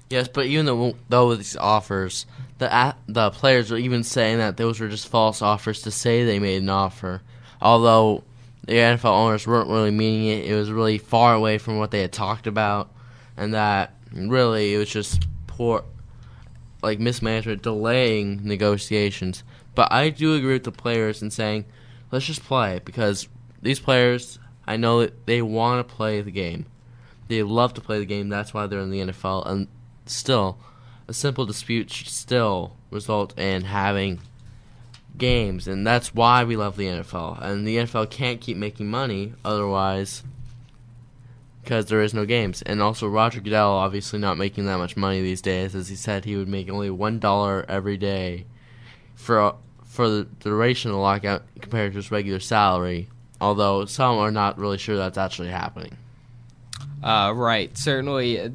[0.09, 2.25] Yes, but even though, these offers,
[2.57, 6.39] the the players were even saying that those were just false offers to say they
[6.39, 7.21] made an offer,
[7.61, 8.23] although
[8.65, 10.45] the NFL owners weren't really meaning it.
[10.45, 12.91] It was really far away from what they had talked about,
[13.35, 15.83] and that really it was just poor,
[16.81, 19.43] like mismanagement delaying negotiations.
[19.75, 21.65] But I do agree with the players in saying,
[22.11, 23.27] let's just play because
[23.61, 26.65] these players, I know that they want to play the game.
[27.27, 28.29] They love to play the game.
[28.29, 29.67] That's why they're in the NFL, and
[30.07, 30.57] still
[31.07, 34.19] a simple dispute should still result in having
[35.17, 37.41] games, and that's why we love the NFL.
[37.41, 40.23] And the NFL can't keep making money otherwise
[41.63, 42.61] because there is no games.
[42.61, 46.25] And also, Roger Goodell obviously not making that much money these days, as he said
[46.25, 48.45] he would make only one dollar every day
[49.15, 53.09] for for the duration of the lockout compared to his regular salary.
[53.39, 55.95] Although some are not really sure that's actually happening.
[57.03, 57.77] Uh, right.
[57.77, 58.51] Certainly,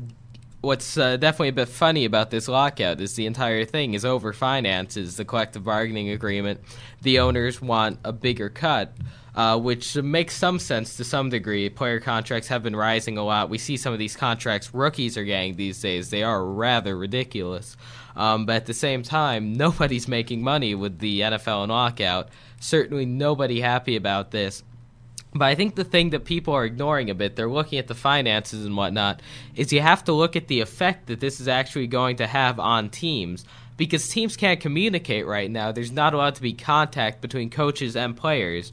[0.63, 4.33] what's uh, definitely a bit funny about this lockout is the entire thing is over
[4.33, 6.61] finances, the collective bargaining agreement.
[7.03, 8.95] The owners want a bigger cut.
[9.35, 11.69] uh, which makes some sense to some degree.
[11.71, 13.49] Player contracts have been rising a lot.
[13.49, 16.11] We see some of these contracts rookies are getting these days.
[16.11, 17.77] They are rather ridiculous.
[18.15, 22.29] Um, but at the same time, nobody's making money with the NFL and lockout.
[22.61, 24.63] Certainly nobody happy about this.
[25.35, 27.95] But I think the thing that people are ignoring a bit, they're looking at the
[27.95, 29.23] finances and whatnot,
[29.55, 32.61] is you have to look at the effect that this is actually going to have
[32.61, 33.45] on teams.
[33.79, 35.73] Because teams can't communicate right now.
[35.73, 38.73] There's not allowed to be contact between coaches and players.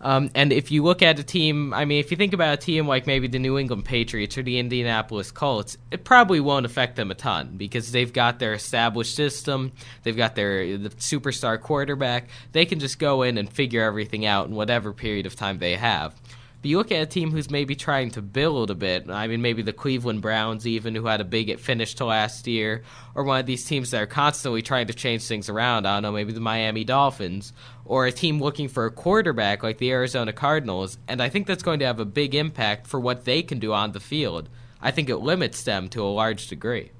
[0.00, 2.56] Um, and if you look at a team, I mean, if you think about a
[2.56, 6.96] team like maybe the New England Patriots or the Indianapolis Colts, it probably won't affect
[6.96, 9.72] them a ton because they've got their established system,
[10.04, 12.28] they've got their the superstar quarterback.
[12.52, 15.74] They can just go in and figure everything out in whatever period of time they
[15.76, 16.14] have.
[16.60, 19.08] But you look at a team who's maybe trying to build a bit.
[19.08, 22.82] I mean, maybe the Cleveland Browns, even who had a big finish to last year,
[23.14, 25.86] or one of these teams that are constantly trying to change things around.
[25.86, 27.52] I don't know, maybe the Miami Dolphins,
[27.84, 30.98] or a team looking for a quarterback like the Arizona Cardinals.
[31.06, 33.72] And I think that's going to have a big impact for what they can do
[33.72, 34.48] on the field.
[34.82, 36.90] I think it limits them to a large degree.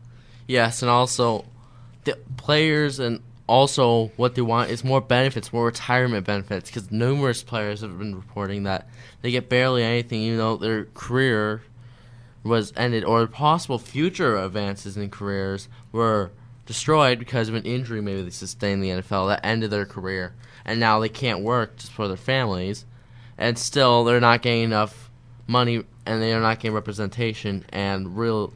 [0.47, 1.45] Yes, and also
[2.05, 7.43] the players and also what they want is more benefits, more retirement benefits, because numerous
[7.43, 8.89] players have been reporting that
[9.23, 11.63] they get barely anything, even though their career
[12.45, 16.31] was ended, or possible future advances in careers were
[16.67, 20.35] destroyed because of an injury maybe they sustained in the NFL that ended their career,
[20.65, 22.85] and now they can't work just for their families,
[23.39, 25.11] and still they're not getting enough
[25.47, 28.53] money, and they are not getting representation, and real,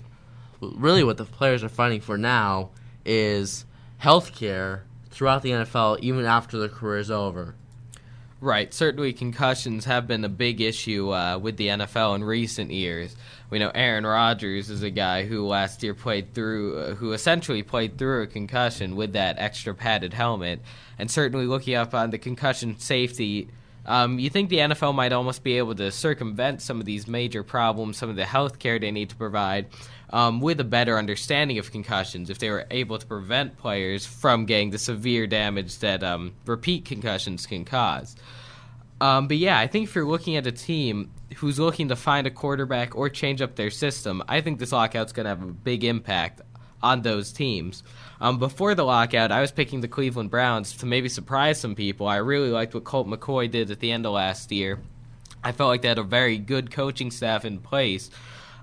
[0.61, 2.69] really what the players are fighting for now
[3.05, 3.65] is
[4.03, 7.55] health care throughout the NFL, even after their career is over.
[8.41, 8.75] Right.
[8.75, 13.15] Certainly, concussions have been a big issue uh, with the NFL in recent years.
[13.49, 17.63] We know Aaron Rodgers is a guy who last year played through, uh, who essentially
[17.63, 20.59] played through a concussion with that extra padded helmet.
[20.99, 23.51] And certainly, looking up on the concussion safety,
[23.87, 27.43] um, you think the NFL might almost be able to circumvent some of these major
[27.43, 29.67] problems, some of the health care they need to provide,
[30.11, 34.47] um, with a better understanding of concussions if they were able to prevent players from
[34.47, 38.15] getting the severe damage that um, repeat concussions can cause.
[39.01, 42.25] Um, but yeah, I think if you're looking at a team who's looking to find
[42.27, 45.47] a quarterback or change up their system, I think this lockout's going to have a
[45.47, 46.41] big impact
[46.83, 47.83] on those teams.
[48.21, 52.07] Um, before the lockout, I was picking the Cleveland Browns to maybe surprise some people.
[52.07, 54.79] I really liked what Colt McCoy did at the end of last year.
[55.43, 58.11] I felt like they had a very good coaching staff in place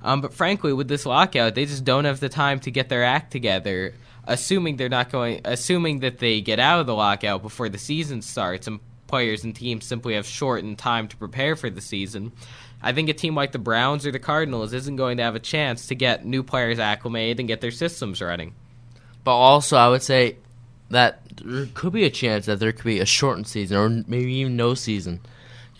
[0.01, 3.03] um, but frankly, with this lockout, they just don't have the time to get their
[3.03, 3.93] act together.
[4.25, 8.21] Assuming they're not going, assuming that they get out of the lockout before the season
[8.21, 12.31] starts, and players and teams simply have shortened time to prepare for the season.
[12.81, 15.39] I think a team like the Browns or the Cardinals isn't going to have a
[15.39, 18.53] chance to get new players acclimated and get their systems running.
[19.23, 20.37] But also, I would say
[20.89, 24.33] that there could be a chance that there could be a shortened season or maybe
[24.33, 25.19] even no season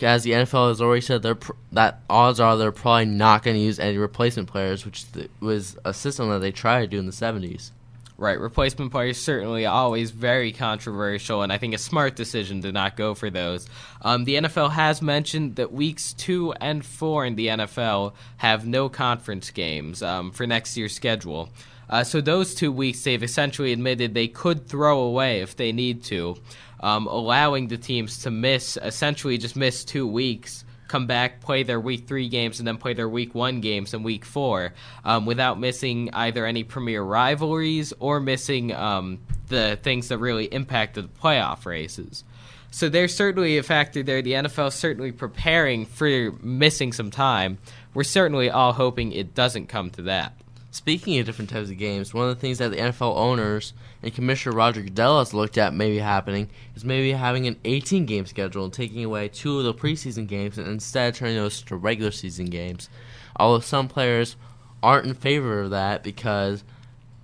[0.04, 3.62] as the NFL has already said, pr- that odds are they're probably not going to
[3.62, 7.06] use any replacement players, which th- was a system that they tried to do in
[7.06, 7.72] the 70s.
[8.20, 12.98] Right, replacement players certainly always very controversial, and I think a smart decision to not
[12.98, 13.66] go for those.
[14.02, 18.90] Um, the NFL has mentioned that weeks two and four in the NFL have no
[18.90, 21.48] conference games um, for next year's schedule.
[21.90, 26.04] Uh, so those two weeks, they've essentially admitted they could throw away if they need
[26.04, 26.36] to
[26.82, 31.80] um, allowing the teams to miss essentially just miss two weeks come back, play their
[31.80, 34.74] week three games, and then play their week one games in week four
[35.06, 41.06] um, without missing either any premier rivalries or missing um, the things that really impacted
[41.06, 42.26] the playoff races.
[42.72, 44.22] So there's certainly a factor there.
[44.22, 47.58] The NFL certainly preparing for missing some time.
[47.94, 50.39] We're certainly all hoping it doesn't come to that.
[50.72, 54.14] Speaking of different types of games, one of the things that the NFL owners and
[54.14, 58.66] Commissioner Roger Goodell has looked at maybe happening is maybe having an 18 game schedule
[58.66, 62.46] and taking away two of the preseason games and instead turning those to regular season
[62.46, 62.88] games.
[63.36, 64.36] Although some players
[64.84, 66.64] aren't in favor of that because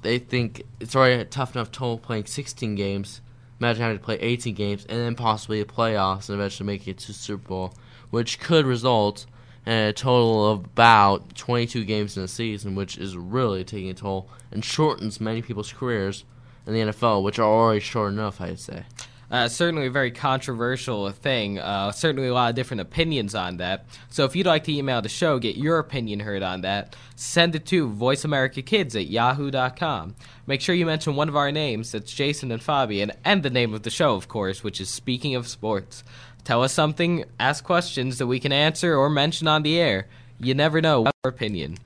[0.02, 3.22] they think it's already a tough enough toll playing 16 games.
[3.60, 6.98] Imagine having to play 18 games and then possibly the playoffs and eventually making it
[6.98, 7.74] to Super Bowl,
[8.10, 9.28] which could result
[9.66, 13.94] and a total of about 22 games in a season, which is really taking a
[13.94, 16.24] toll and shortens many people's careers
[16.68, 18.86] in the NFL, which are already short enough, I'd say.
[19.30, 21.58] Uh, certainly a very controversial thing.
[21.58, 23.86] Uh, certainly a lot of different opinions on that.
[24.10, 27.56] So if you'd like to email the show, get your opinion heard on that, send
[27.56, 30.16] it to voiceamericakids at yahoo.com.
[30.46, 33.74] Make sure you mention one of our names, that's Jason and Fabian, and the name
[33.74, 36.04] of the show, of course, which is Speaking of Sports.
[36.46, 40.08] Tell us something, ask questions that we can answer or mention on the air.
[40.40, 41.78] You never know our opinion.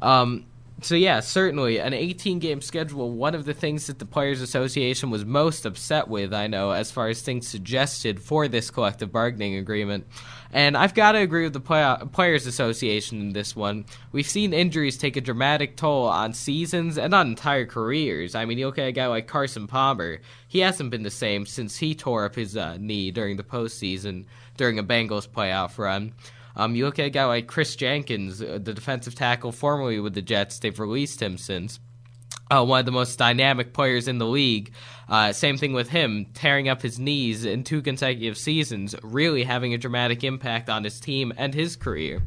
[0.00, 0.46] Um,
[0.82, 3.10] so yeah, certainly an 18 game schedule.
[3.10, 6.90] One of the things that the Players Association was most upset with, I know, as
[6.90, 10.06] far as things suggested for this collective bargaining agreement.
[10.52, 13.86] And I've got to agree with the play- Players Association in this one.
[14.12, 18.34] We've seen injuries take a dramatic toll on seasons and on entire careers.
[18.34, 20.18] I mean, you look at a guy like Carson Palmer.
[20.46, 24.26] He hasn't been the same since he tore up his uh, knee during the postseason
[24.56, 26.12] during a Bengals playoff run.
[26.56, 30.14] Um, you look at a guy like Kris Jenkins, uh, the defensive tackle formerly with
[30.14, 30.58] the Jets.
[30.58, 31.78] They've released him since.
[32.50, 34.72] Uh, one of the most dynamic players in the league.
[35.08, 39.74] Uh, same thing with him, tearing up his knees in two consecutive seasons, really having
[39.74, 42.22] a dramatic impact on his team and his career.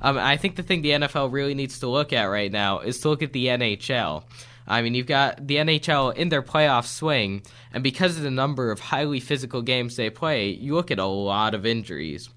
[0.00, 3.00] Um, I think the thing the NFL really needs to look at right now is
[3.00, 4.24] to look at the NHL.
[4.68, 8.70] I mean, you've got the NHL in their playoff swing, and because of the number
[8.70, 12.28] of highly physical games they play, you look at a lot of injuries.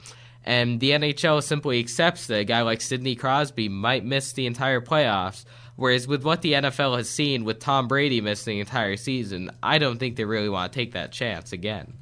[0.43, 4.81] And the NHL simply accepts that a guy like Sidney Crosby might miss the entire
[4.81, 5.45] playoffs.
[5.75, 9.77] Whereas with what the NFL has seen with Tom Brady missing the entire season, I
[9.77, 11.93] don't think they really want to take that chance again.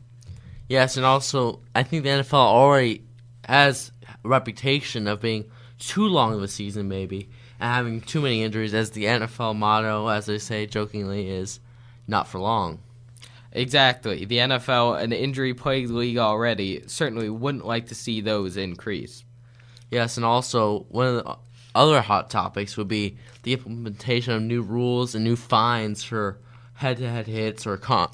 [0.68, 3.04] Yes, and also I think the NFL already
[3.46, 5.46] has a reputation of being
[5.80, 7.30] too long of a season, maybe,
[7.60, 8.74] and having too many injuries.
[8.74, 11.60] As the NFL motto, as they say jokingly, is
[12.08, 12.80] "not for long."
[13.58, 14.24] Exactly.
[14.24, 19.24] The NFL, an injury plagued league already, certainly wouldn't like to see those increase.
[19.90, 21.38] Yes, and also one of the
[21.74, 26.38] other hot topics would be the implementation of new rules and new fines for
[26.76, 28.12] head-to-head hits or con-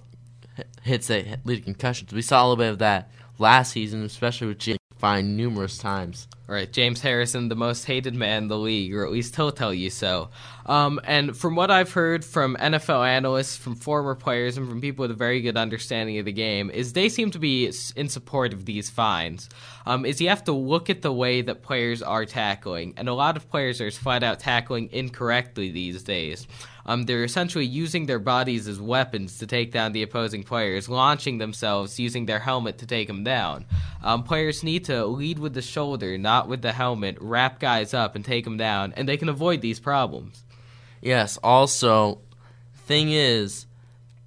[0.81, 2.13] hits that lead to concussions.
[2.13, 6.29] We saw a little bit of that last season, especially with Jim fined numerous times.
[6.53, 9.73] Right, James Harrison, the most hated man in the league, or at least he'll tell
[9.73, 10.29] you so.
[10.67, 15.01] Um, and from what I've heard from NFL analysts, from former players, and from people
[15.01, 18.53] with a very good understanding of the game, is they seem to be in support
[18.53, 19.49] of these fines.
[19.87, 23.15] Um, is you have to look at the way that players are tackling, and a
[23.15, 26.45] lot of players are flat out tackling incorrectly these days.
[26.85, 31.37] Um, they're essentially using their bodies as weapons to take down the opposing players, launching
[31.37, 33.65] themselves using their helmet to take them down.
[34.03, 38.15] Um, players need to lead with the shoulder, not with the helmet, wrap guys up
[38.15, 40.43] and take them down, and they can avoid these problems.
[41.01, 41.37] Yes.
[41.43, 42.19] Also,
[42.85, 43.65] thing is,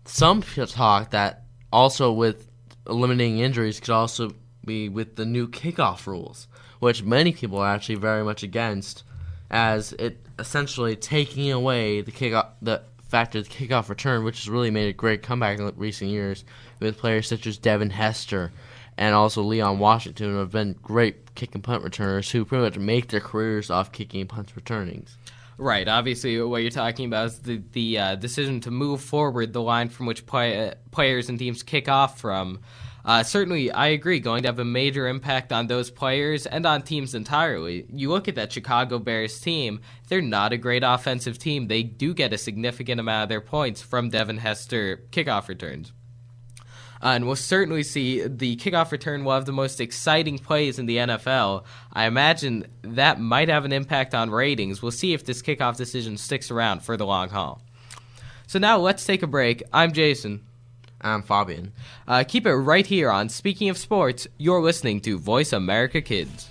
[0.04, 2.48] some talk that also with
[2.88, 4.32] eliminating injuries could also
[4.64, 6.48] be with the new kickoff rules,
[6.80, 9.02] which many people are actually very much against,
[9.50, 14.48] as it essentially taking away the kickoff the factor of the kickoff return, which has
[14.48, 16.44] really made a great comeback in recent years
[16.80, 18.52] with players such as Devin Hester
[18.96, 23.08] and also Leon Washington, have been great kick and punt returners who pretty much make
[23.08, 25.16] their careers off kicking and punt returnings.
[25.58, 25.88] Right.
[25.88, 29.88] Obviously, what you're talking about is the the uh, decision to move forward the line
[29.88, 32.60] from which play, uh, players and teams kick off from.
[33.06, 36.82] Uh, certainly, I agree, going to have a major impact on those players and on
[36.82, 37.86] teams entirely.
[37.88, 41.68] You look at that Chicago Bears team, they're not a great offensive team.
[41.68, 45.92] They do get a significant amount of their points from Devin Hester kickoff returns.
[47.06, 50.86] Uh, and we'll certainly see the kickoff return will have the most exciting plays in
[50.86, 51.62] the NFL.
[51.92, 54.82] I imagine that might have an impact on ratings.
[54.82, 57.62] We'll see if this kickoff decision sticks around for the long haul.
[58.48, 59.62] So now let's take a break.
[59.72, 60.44] I'm Jason.
[61.00, 61.72] I'm Fabian.
[62.08, 64.26] Uh, keep it right here on Speaking of Sports.
[64.36, 66.50] You're listening to Voice America Kids.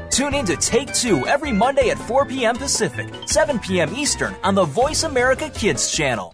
[0.11, 2.57] Tune in to Take Two every Monday at 4 p.m.
[2.57, 3.95] Pacific, 7 p.m.
[3.95, 6.33] Eastern on the Voice America Kids channel.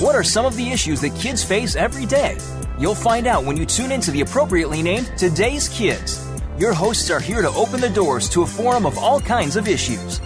[0.00, 2.38] What are some of the issues that kids face every day?
[2.78, 6.24] You'll find out when you tune into the appropriately named Today's Kids.
[6.56, 9.66] Your hosts are here to open the doors to a forum of all kinds of
[9.66, 10.20] issues.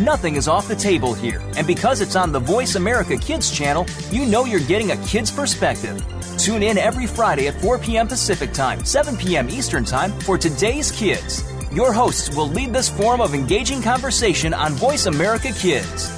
[0.00, 3.84] Nothing is off the table here, and because it's on the Voice America Kids channel,
[4.10, 6.02] you know you're getting a kid's perspective.
[6.38, 8.08] Tune in every Friday at 4 p.m.
[8.08, 9.50] Pacific Time, 7 p.m.
[9.50, 11.44] Eastern Time for Today's Kids.
[11.70, 16.17] Your hosts will lead this forum of engaging conversation on Voice America Kids.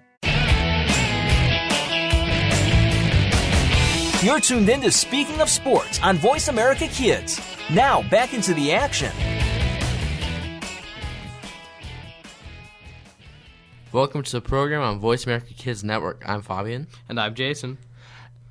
[4.23, 7.41] You're tuned in to Speaking of Sports on Voice America Kids.
[7.71, 9.11] Now, back into the action.
[13.91, 16.21] Welcome to the program on Voice America Kids Network.
[16.23, 16.85] I'm Fabian.
[17.09, 17.79] And I'm Jason.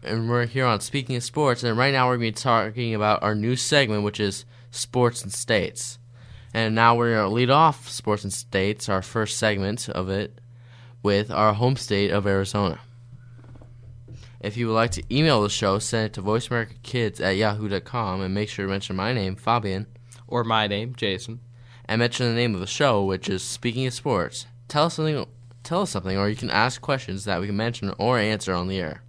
[0.03, 1.63] And we're here on Speaking of Sports.
[1.63, 5.23] And right now we're going to be talking about our new segment, which is Sports
[5.23, 6.01] and States.
[6.53, 10.41] And now we're going to lead off Sports and States, our first segment of it,
[11.05, 12.81] with our home state of Arizona.
[14.41, 18.35] If you would like to email the show, send it to voiceamericakids at yahoo.com and
[18.35, 19.87] make sure to mention my name, Fabian.
[20.27, 21.41] Or my name, Jason.
[21.85, 24.47] And mention the name of the show, which is Speaking of Sports.
[24.69, 25.27] Tell us something
[25.63, 28.69] tell us something or you can ask questions that we can mention or answer on
[28.69, 29.03] the air.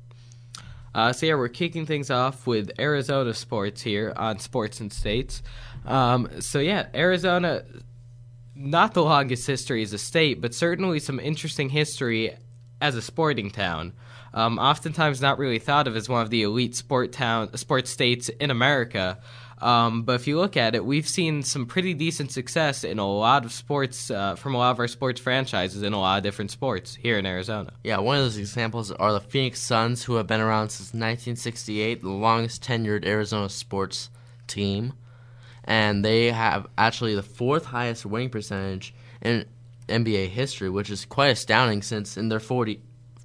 [0.93, 5.41] Uh, so yeah, we're kicking things off with Arizona sports here on Sports and States.
[5.85, 7.63] Um, so yeah, Arizona,
[8.53, 12.35] not the longest history as a state, but certainly some interesting history
[12.81, 13.93] as a sporting town.
[14.33, 18.29] Um, oftentimes not really thought of as one of the elite sport town sports states
[18.29, 19.17] in America.
[19.61, 23.07] Um, but if you look at it, we've seen some pretty decent success in a
[23.07, 26.23] lot of sports uh, from a lot of our sports franchises in a lot of
[26.23, 27.71] different sports here in Arizona.
[27.83, 32.01] Yeah, one of those examples are the Phoenix Suns, who have been around since 1968,
[32.01, 34.09] the longest tenured Arizona sports
[34.47, 34.93] team.
[35.63, 39.45] And they have actually the fourth highest winning percentage in
[39.87, 42.81] NBA history, which is quite astounding since in their 40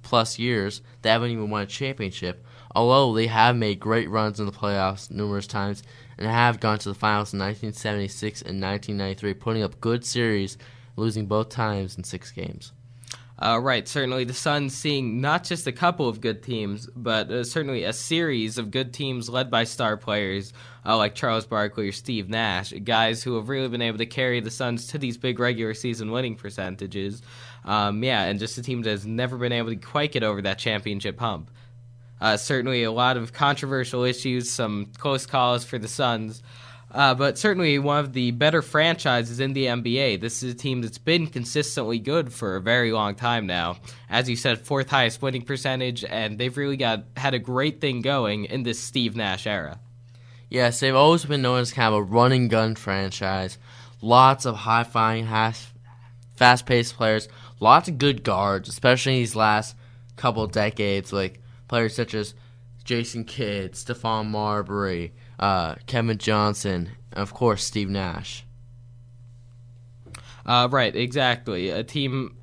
[0.07, 2.45] plus years they haven't even won a championship.
[2.73, 5.83] Although they have made great runs in the playoffs numerous times
[6.17, 10.57] and have gone to the finals in 1976 and 1993, putting up good series,
[10.95, 12.71] losing both times in six games.
[13.39, 17.43] Uh, right, certainly the Suns seeing not just a couple of good teams, but uh,
[17.43, 20.53] certainly a series of good teams led by star players
[20.87, 24.39] uh, like Charles Barkley or Steve Nash, guys who have really been able to carry
[24.39, 27.21] the Suns to these big regular season winning percentages.
[27.67, 30.41] Um, yeah, and just a team that has never been able to quite get over
[30.41, 31.51] that championship hump.
[32.19, 36.41] Uh, certainly a lot of controversial issues, some close calls for the Suns.
[36.89, 40.21] Uh, but certainly one of the better franchises in the NBA.
[40.21, 43.77] This is a team that's been consistently good for a very long time now.
[44.09, 48.01] As you said, fourth highest winning percentage, and they've really got had a great thing
[48.01, 49.79] going in this Steve Nash era.
[50.49, 53.57] Yes, they've always been known as kind of a running gun franchise.
[54.01, 57.27] Lots of high flying, fast paced players,
[57.59, 59.75] lots of good guards, especially these last
[60.15, 62.33] couple decades, like players such as
[62.83, 68.45] Jason Kidd, Stephon Marbury, uh, Kevin Johnson, and of course Steve Nash.
[70.45, 71.69] Uh, right, exactly.
[71.69, 72.37] A team,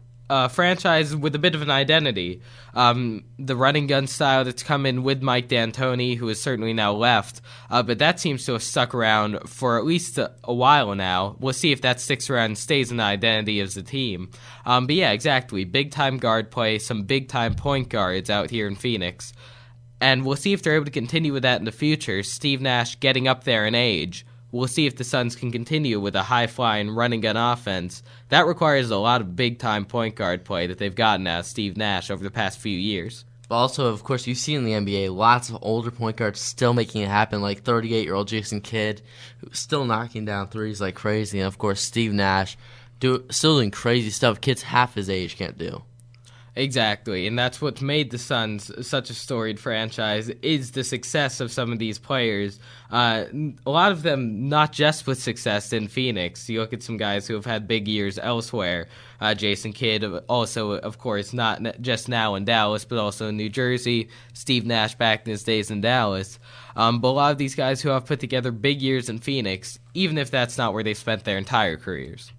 [0.49, 2.43] franchise with a bit of an identity.
[2.75, 6.93] Um, the running gun style that's come in with Mike D'Antoni, who is certainly now
[6.93, 10.95] left, uh, but that seems to have stuck around for at least a, a, while
[10.95, 11.37] now.
[11.39, 14.31] We'll see if that sticks around and stays the identity of the team.
[14.67, 15.65] Um, but yeah, exactly.
[15.65, 19.33] Big time guard play, some big time point guards out here in Phoenix
[20.01, 22.23] and we'll see if they're able to continue with that in the future.
[22.23, 26.15] Steve Nash getting up there in age we'll see if the Suns can continue with
[26.15, 28.05] a high flying running gun offense.
[28.29, 31.47] That requires a lot of big time point guard play that they've gotten out of
[31.47, 33.25] Steve Nash over the past few years.
[33.49, 36.73] But also, of course, you see in the NBA lots of older point guards still
[36.73, 39.03] making it happen, like 38 year old Jason Kidd,
[39.39, 41.41] who's still knocking down threes like crazy.
[41.41, 42.57] And of course, Steve Nash,
[43.01, 45.83] do, still doing crazy stuff kids half his age can't do.
[46.57, 51.51] Exactly, and that's what's made the Suns such a storied franchise is the success of
[51.51, 52.61] some of these players.
[52.93, 53.25] Uh,
[53.67, 56.49] a lot of them not just with success in Phoenix.
[56.49, 58.87] You look at some guys who have had big years elsewhere.
[59.21, 63.49] Uh, Jason Kidd, also of course not just now in Dallas, but also in New
[63.49, 64.09] Jersey.
[64.33, 66.39] Steve Nash back in his days in Dallas.
[66.77, 69.81] Um, but a lot of these guys who have put together big years in Phoenix,
[69.93, 72.31] even if that's not where they spent their entire careers.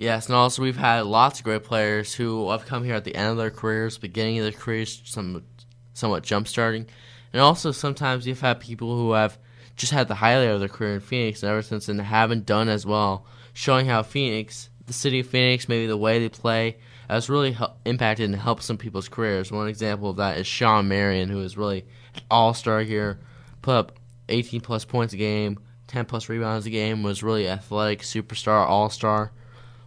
[0.00, 3.14] Yes, and also we've had lots of great players who have come here at the
[3.14, 5.44] end of their careers, beginning of their careers, some
[5.92, 6.86] somewhat jump starting,
[7.34, 9.38] and also sometimes you've had people who have
[9.76, 12.70] just had the highlight of their career in Phoenix and ever since and haven't done
[12.70, 16.78] as well, showing how Phoenix, the city of Phoenix, maybe the way they play,
[17.10, 19.52] has really impacted and helped some people's careers.
[19.52, 21.84] One example of that is Shawn Marion, who is really
[22.14, 23.20] an all-star here,
[23.60, 23.98] put up
[24.30, 29.32] 18 plus points a game, 10 plus rebounds a game, was really athletic, superstar, all-star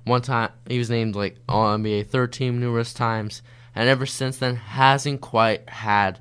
[0.05, 3.41] one time he was named like All NBA third team numerous times,
[3.75, 6.19] and ever since then hasn't quite had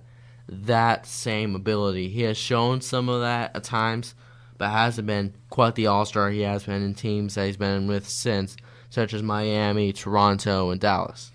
[0.49, 2.09] that same ability.
[2.09, 4.14] He has shown some of that at times,
[4.59, 7.87] but hasn't been quite the All Star he has been in teams that he's been
[7.87, 8.57] with since,
[8.91, 11.32] such as Miami, Toronto, and Dallas.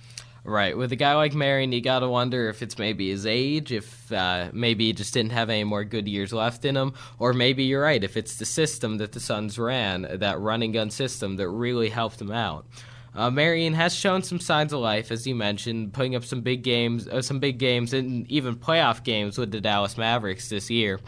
[0.47, 0.77] Right.
[0.77, 4.09] With a guy like Marion, you got to wonder if it's maybe his age, if
[4.13, 7.65] uh, maybe he just didn't have any more good years left in him, or maybe
[7.65, 11.49] you're right, if it's the system that the Suns ran, that running gun system that
[11.49, 12.65] really helped him out.
[13.13, 16.63] Uh, Marion has shown some signs of life, as you mentioned, putting up some big
[16.63, 21.01] games, uh, some big games, and even playoff games with the Dallas Mavericks this year.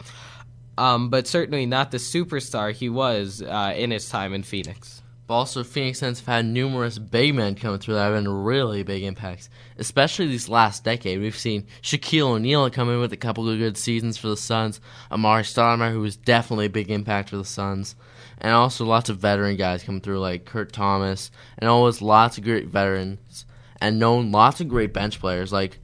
[0.76, 5.00] Um, but certainly not the superstar he was uh, in his time in Phoenix.
[5.30, 8.82] But also, Phoenix Suns have had numerous big men come through that have been really
[8.82, 9.48] big impacts.
[9.78, 13.76] Especially these last decade, we've seen Shaquille O'Neal come in with a couple of good
[13.76, 14.80] seasons for the Suns.
[15.08, 17.94] Amar'e Stoudemire, who was definitely a big impact for the Suns,
[18.38, 22.42] and also lots of veteran guys come through like Kurt Thomas, and always lots of
[22.42, 23.46] great veterans,
[23.80, 25.78] and known lots of great bench players like.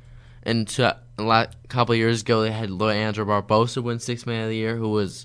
[0.44, 4.74] To, a couple years ago, they had Leandro Barbosa win Six Man of the Year,
[4.74, 5.24] who was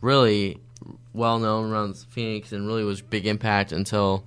[0.00, 0.60] really
[1.16, 4.26] well known around Phoenix and really was big impact until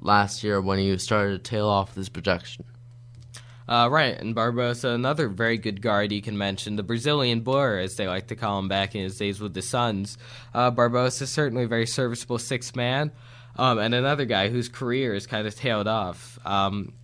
[0.00, 2.64] last year when he started to tail off this production.
[3.68, 7.96] Uh, right, and Barbosa, another very good guard you can mention, the Brazilian blur, as
[7.96, 10.16] they like to call him back in his days with the Suns.
[10.54, 13.12] Uh, Barbosa is certainly a very serviceable six man,
[13.56, 16.38] um, and another guy whose career is kind of tailed off.
[16.46, 16.94] Um,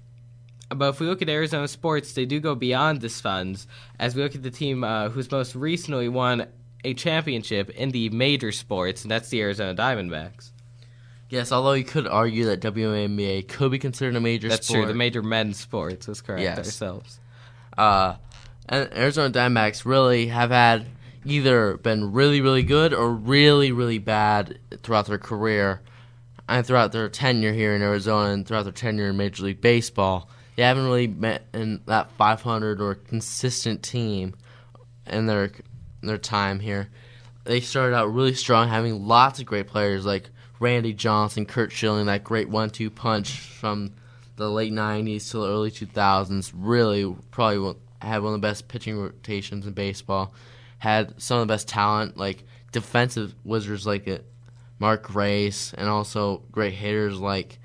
[0.70, 3.66] but if we look at Arizona sports, they do go beyond the Suns.
[3.98, 6.46] As we look at the team uh, who's most recently won
[6.84, 10.50] a championship in the major sports, and that's the Arizona Diamondbacks.
[11.30, 14.84] Yes, although you could argue that WNBA could be considered a major that's sport.
[14.84, 14.86] true.
[14.86, 16.58] The major men's sports is correct yes.
[16.58, 17.18] ourselves.
[17.76, 18.16] Uh,
[18.68, 20.86] and Arizona Diamondbacks really have had
[21.24, 25.80] either been really, really good or really, really bad throughout their career
[26.48, 30.28] and throughout their tenure here in Arizona and throughout their tenure in Major League Baseball.
[30.56, 34.34] They haven't really met in that 500 or consistent team
[35.06, 35.50] in their
[36.06, 36.88] their time here.
[37.44, 40.30] They started out really strong, having lots of great players like
[40.60, 43.94] Randy Johnson, Curt Schilling, that great one-two punch from
[44.36, 46.52] the late '90s to the early 2000s.
[46.54, 50.32] Really, probably had one of the best pitching rotations in baseball.
[50.78, 54.08] Had some of the best talent, like defensive wizards like
[54.78, 57.58] Mark Grace, and also great hitters like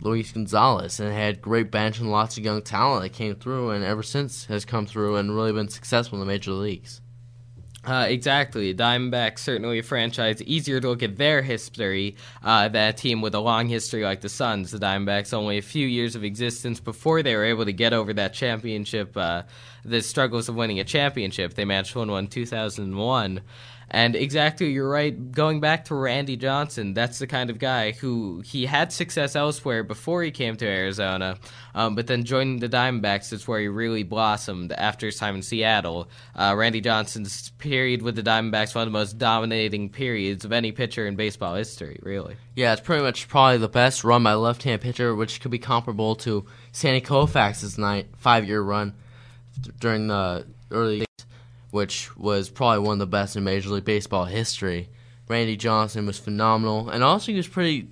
[0.00, 3.84] Luis Gonzalez, and had great bench and lots of young talent that came through, and
[3.84, 7.00] ever since has come through and really been successful in the major leagues.
[7.82, 8.74] Uh, exactly.
[8.74, 13.34] Diamondbacks certainly a franchise easier to look at their history uh, than a team with
[13.34, 14.70] a long history like the Suns.
[14.70, 18.12] The Diamondbacks only a few years of existence before they were able to get over
[18.12, 19.44] that championship, uh,
[19.82, 21.54] the struggles of winning a championship.
[21.54, 23.40] They to win one 2001.
[23.92, 25.32] And exactly, you're right.
[25.32, 29.82] Going back to Randy Johnson, that's the kind of guy who he had success elsewhere
[29.82, 31.38] before he came to Arizona,
[31.74, 35.42] um, but then joining the Diamondbacks is where he really blossomed after his time in
[35.42, 36.08] Seattle.
[36.36, 40.70] Uh, Randy Johnson's period with the Diamondbacks one of the most dominating periods of any
[40.70, 42.36] pitcher in baseball history, really.
[42.54, 46.14] Yeah, it's pretty much probably the best run by left-hand pitcher, which could be comparable
[46.16, 47.76] to Sandy Koufax's
[48.18, 48.94] five-year run
[49.80, 51.04] during the early
[51.70, 54.88] which was probably one of the best in Major League Baseball history.
[55.28, 57.88] Randy Johnson was phenomenal, and also he was pretty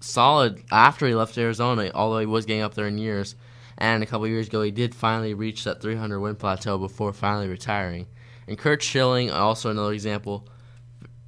[0.00, 3.34] solid after he left Arizona, although he was getting up there in years.
[3.76, 7.48] And a couple years ago, he did finally reach that 300 win plateau before finally
[7.48, 8.06] retiring.
[8.48, 10.48] And Curt Schilling, also another example,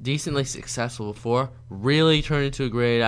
[0.01, 1.51] decently successful before.
[1.69, 3.05] Really turned into a great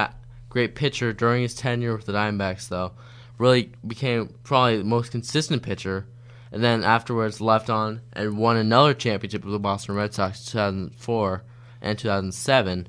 [0.48, 2.92] great pitcher during his tenure with the Diamondbacks, though.
[3.38, 6.06] Really became probably the most consistent pitcher,
[6.52, 11.42] and then afterwards left on and won another championship with the Boston Red Sox 2004
[11.80, 12.86] and 2007,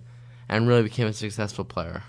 [0.49, 2.03] and really became a successful player.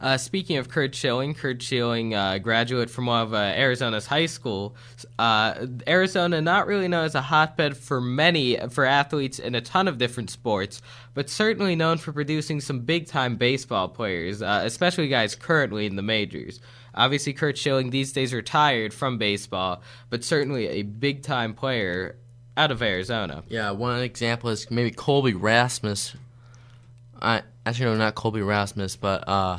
[0.00, 4.26] Uh, speaking of Curt Schilling, Curt Schilling, uh, graduate from one of uh, Arizona's high
[4.26, 4.76] school.
[5.18, 9.88] Uh, Arizona, not really known as a hotbed for many for athletes in a ton
[9.88, 10.82] of different sports,
[11.14, 15.96] but certainly known for producing some big time baseball players, uh, especially guys currently in
[15.96, 16.60] the majors.
[16.94, 22.16] Obviously, Curt Schilling these days retired from baseball, but certainly a big time player
[22.56, 23.44] out of Arizona.
[23.48, 26.14] Yeah, one example is maybe Colby Rasmus.
[27.20, 29.58] I actually no, not Colby Rasmus, but uh,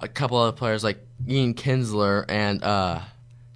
[0.00, 0.98] a couple other players like
[1.28, 3.00] Ian Kinsler and uh,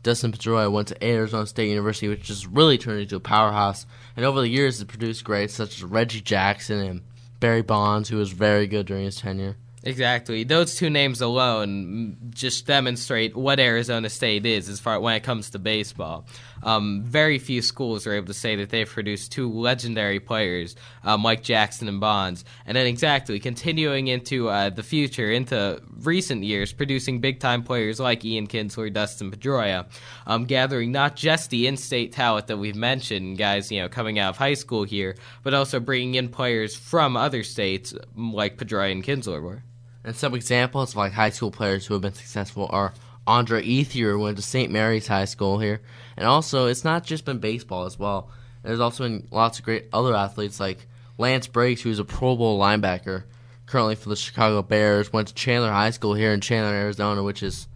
[0.02, 3.86] Dustin Pedroia went to Arizona State University, which has really turned into a powerhouse.
[4.16, 7.02] And over the years, has produced greats such as Reggie Jackson and
[7.40, 9.56] Barry Bonds, who was very good during his tenure.
[9.82, 10.44] Exactly.
[10.44, 15.50] Those two names alone just demonstrate what Arizona State is as far when it comes
[15.50, 16.24] to baseball.
[16.64, 21.16] Um, very few schools are able to say that they've produced two legendary players, uh,
[21.16, 26.72] Mike Jackson and Bonds, and then exactly continuing into uh, the future, into recent years,
[26.72, 29.86] producing big time players like Ian Kinsler, Dustin Pedroia,
[30.26, 34.30] um, gathering not just the in-state talent that we've mentioned, guys, you know, coming out
[34.30, 39.04] of high school here, but also bringing in players from other states like Pedroia and
[39.04, 39.62] Kinsler were.
[40.04, 42.92] And some examples of like high school players who have been successful are
[43.26, 44.70] Andre Ethier went to St.
[44.70, 45.80] Mary's High School here,
[46.16, 48.30] and also it's not just been baseball as well.
[48.62, 50.86] There's also been lots of great other athletes like
[51.18, 53.24] Lance Briggs, who's a Pro Bowl linebacker,
[53.66, 55.12] currently for the Chicago Bears.
[55.12, 57.68] Went to Chandler High School here in Chandler, Arizona, which is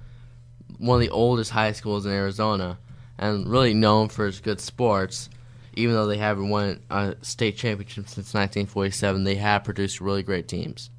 [0.78, 2.78] one of the oldest high schools in Arizona,
[3.18, 5.28] and really known for its good sports.
[5.74, 10.48] Even though they haven't won a state championship since 1947, they have produced really great
[10.48, 10.90] teams.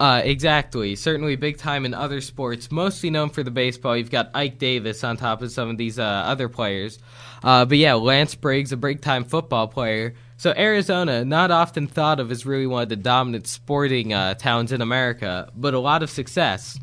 [0.00, 0.96] Uh, exactly.
[0.96, 2.72] Certainly big time in other sports.
[2.72, 3.94] Mostly known for the baseball.
[3.94, 6.98] You've got Ike Davis on top of some of these uh, other players.
[7.44, 10.14] Uh, but yeah, Lance Briggs, a big time football player.
[10.38, 14.72] So Arizona, not often thought of as really one of the dominant sporting uh, towns
[14.72, 16.80] in America, but a lot of success.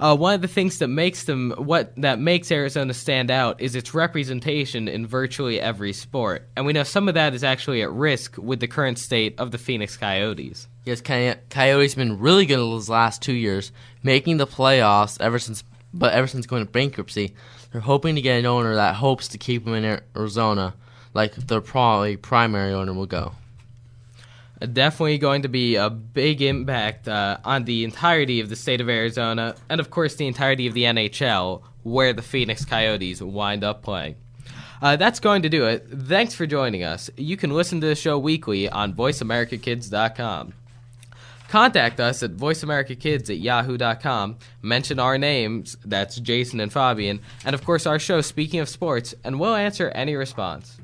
[0.00, 3.74] Uh, one of the things that makes them what that makes Arizona stand out is
[3.76, 7.92] its representation in virtually every sport, and we know some of that is actually at
[7.92, 10.66] risk with the current state of the Phoenix Coyotes.
[10.84, 13.72] Yes, Coy- Coyotes been really good those last two years,
[14.02, 17.34] making the playoffs ever since, but ever since going to bankruptcy,
[17.72, 20.74] they're hoping to get an owner that hopes to keep them in Arizona,
[21.14, 23.32] like their probably primary owner will go
[24.72, 28.88] definitely going to be a big impact uh, on the entirety of the state of
[28.88, 33.82] Arizona and, of course, the entirety of the NHL, where the Phoenix Coyotes wind up
[33.82, 34.16] playing.
[34.80, 35.86] Uh, that's going to do it.
[35.90, 37.10] Thanks for joining us.
[37.16, 40.52] You can listen to the show weekly on VoiceAmericaKids.com.
[41.54, 44.38] Contact us at VoiceAmericaKids at yahoo.com.
[44.60, 49.14] Mention our names, that's Jason and Fabian, and of course our show, Speaking of Sports,
[49.22, 50.78] and we'll answer any response.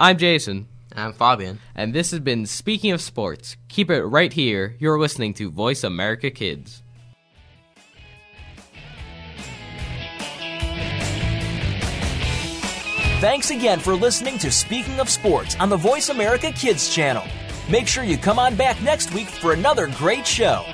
[0.00, 0.66] I'm Jason.
[0.96, 1.60] I'm Fabian.
[1.74, 3.58] And this has been Speaking of Sports.
[3.68, 4.76] Keep it right here.
[4.78, 6.82] You're listening to Voice America Kids.
[13.20, 17.24] Thanks again for listening to Speaking of Sports on the Voice America Kids channel.
[17.70, 20.64] Make sure you come on back next week for another great show.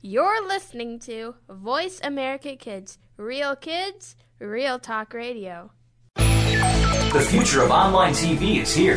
[0.00, 5.72] You're listening to Voice America Kids, real kids, real talk radio.
[6.14, 8.96] The future of online TV is here.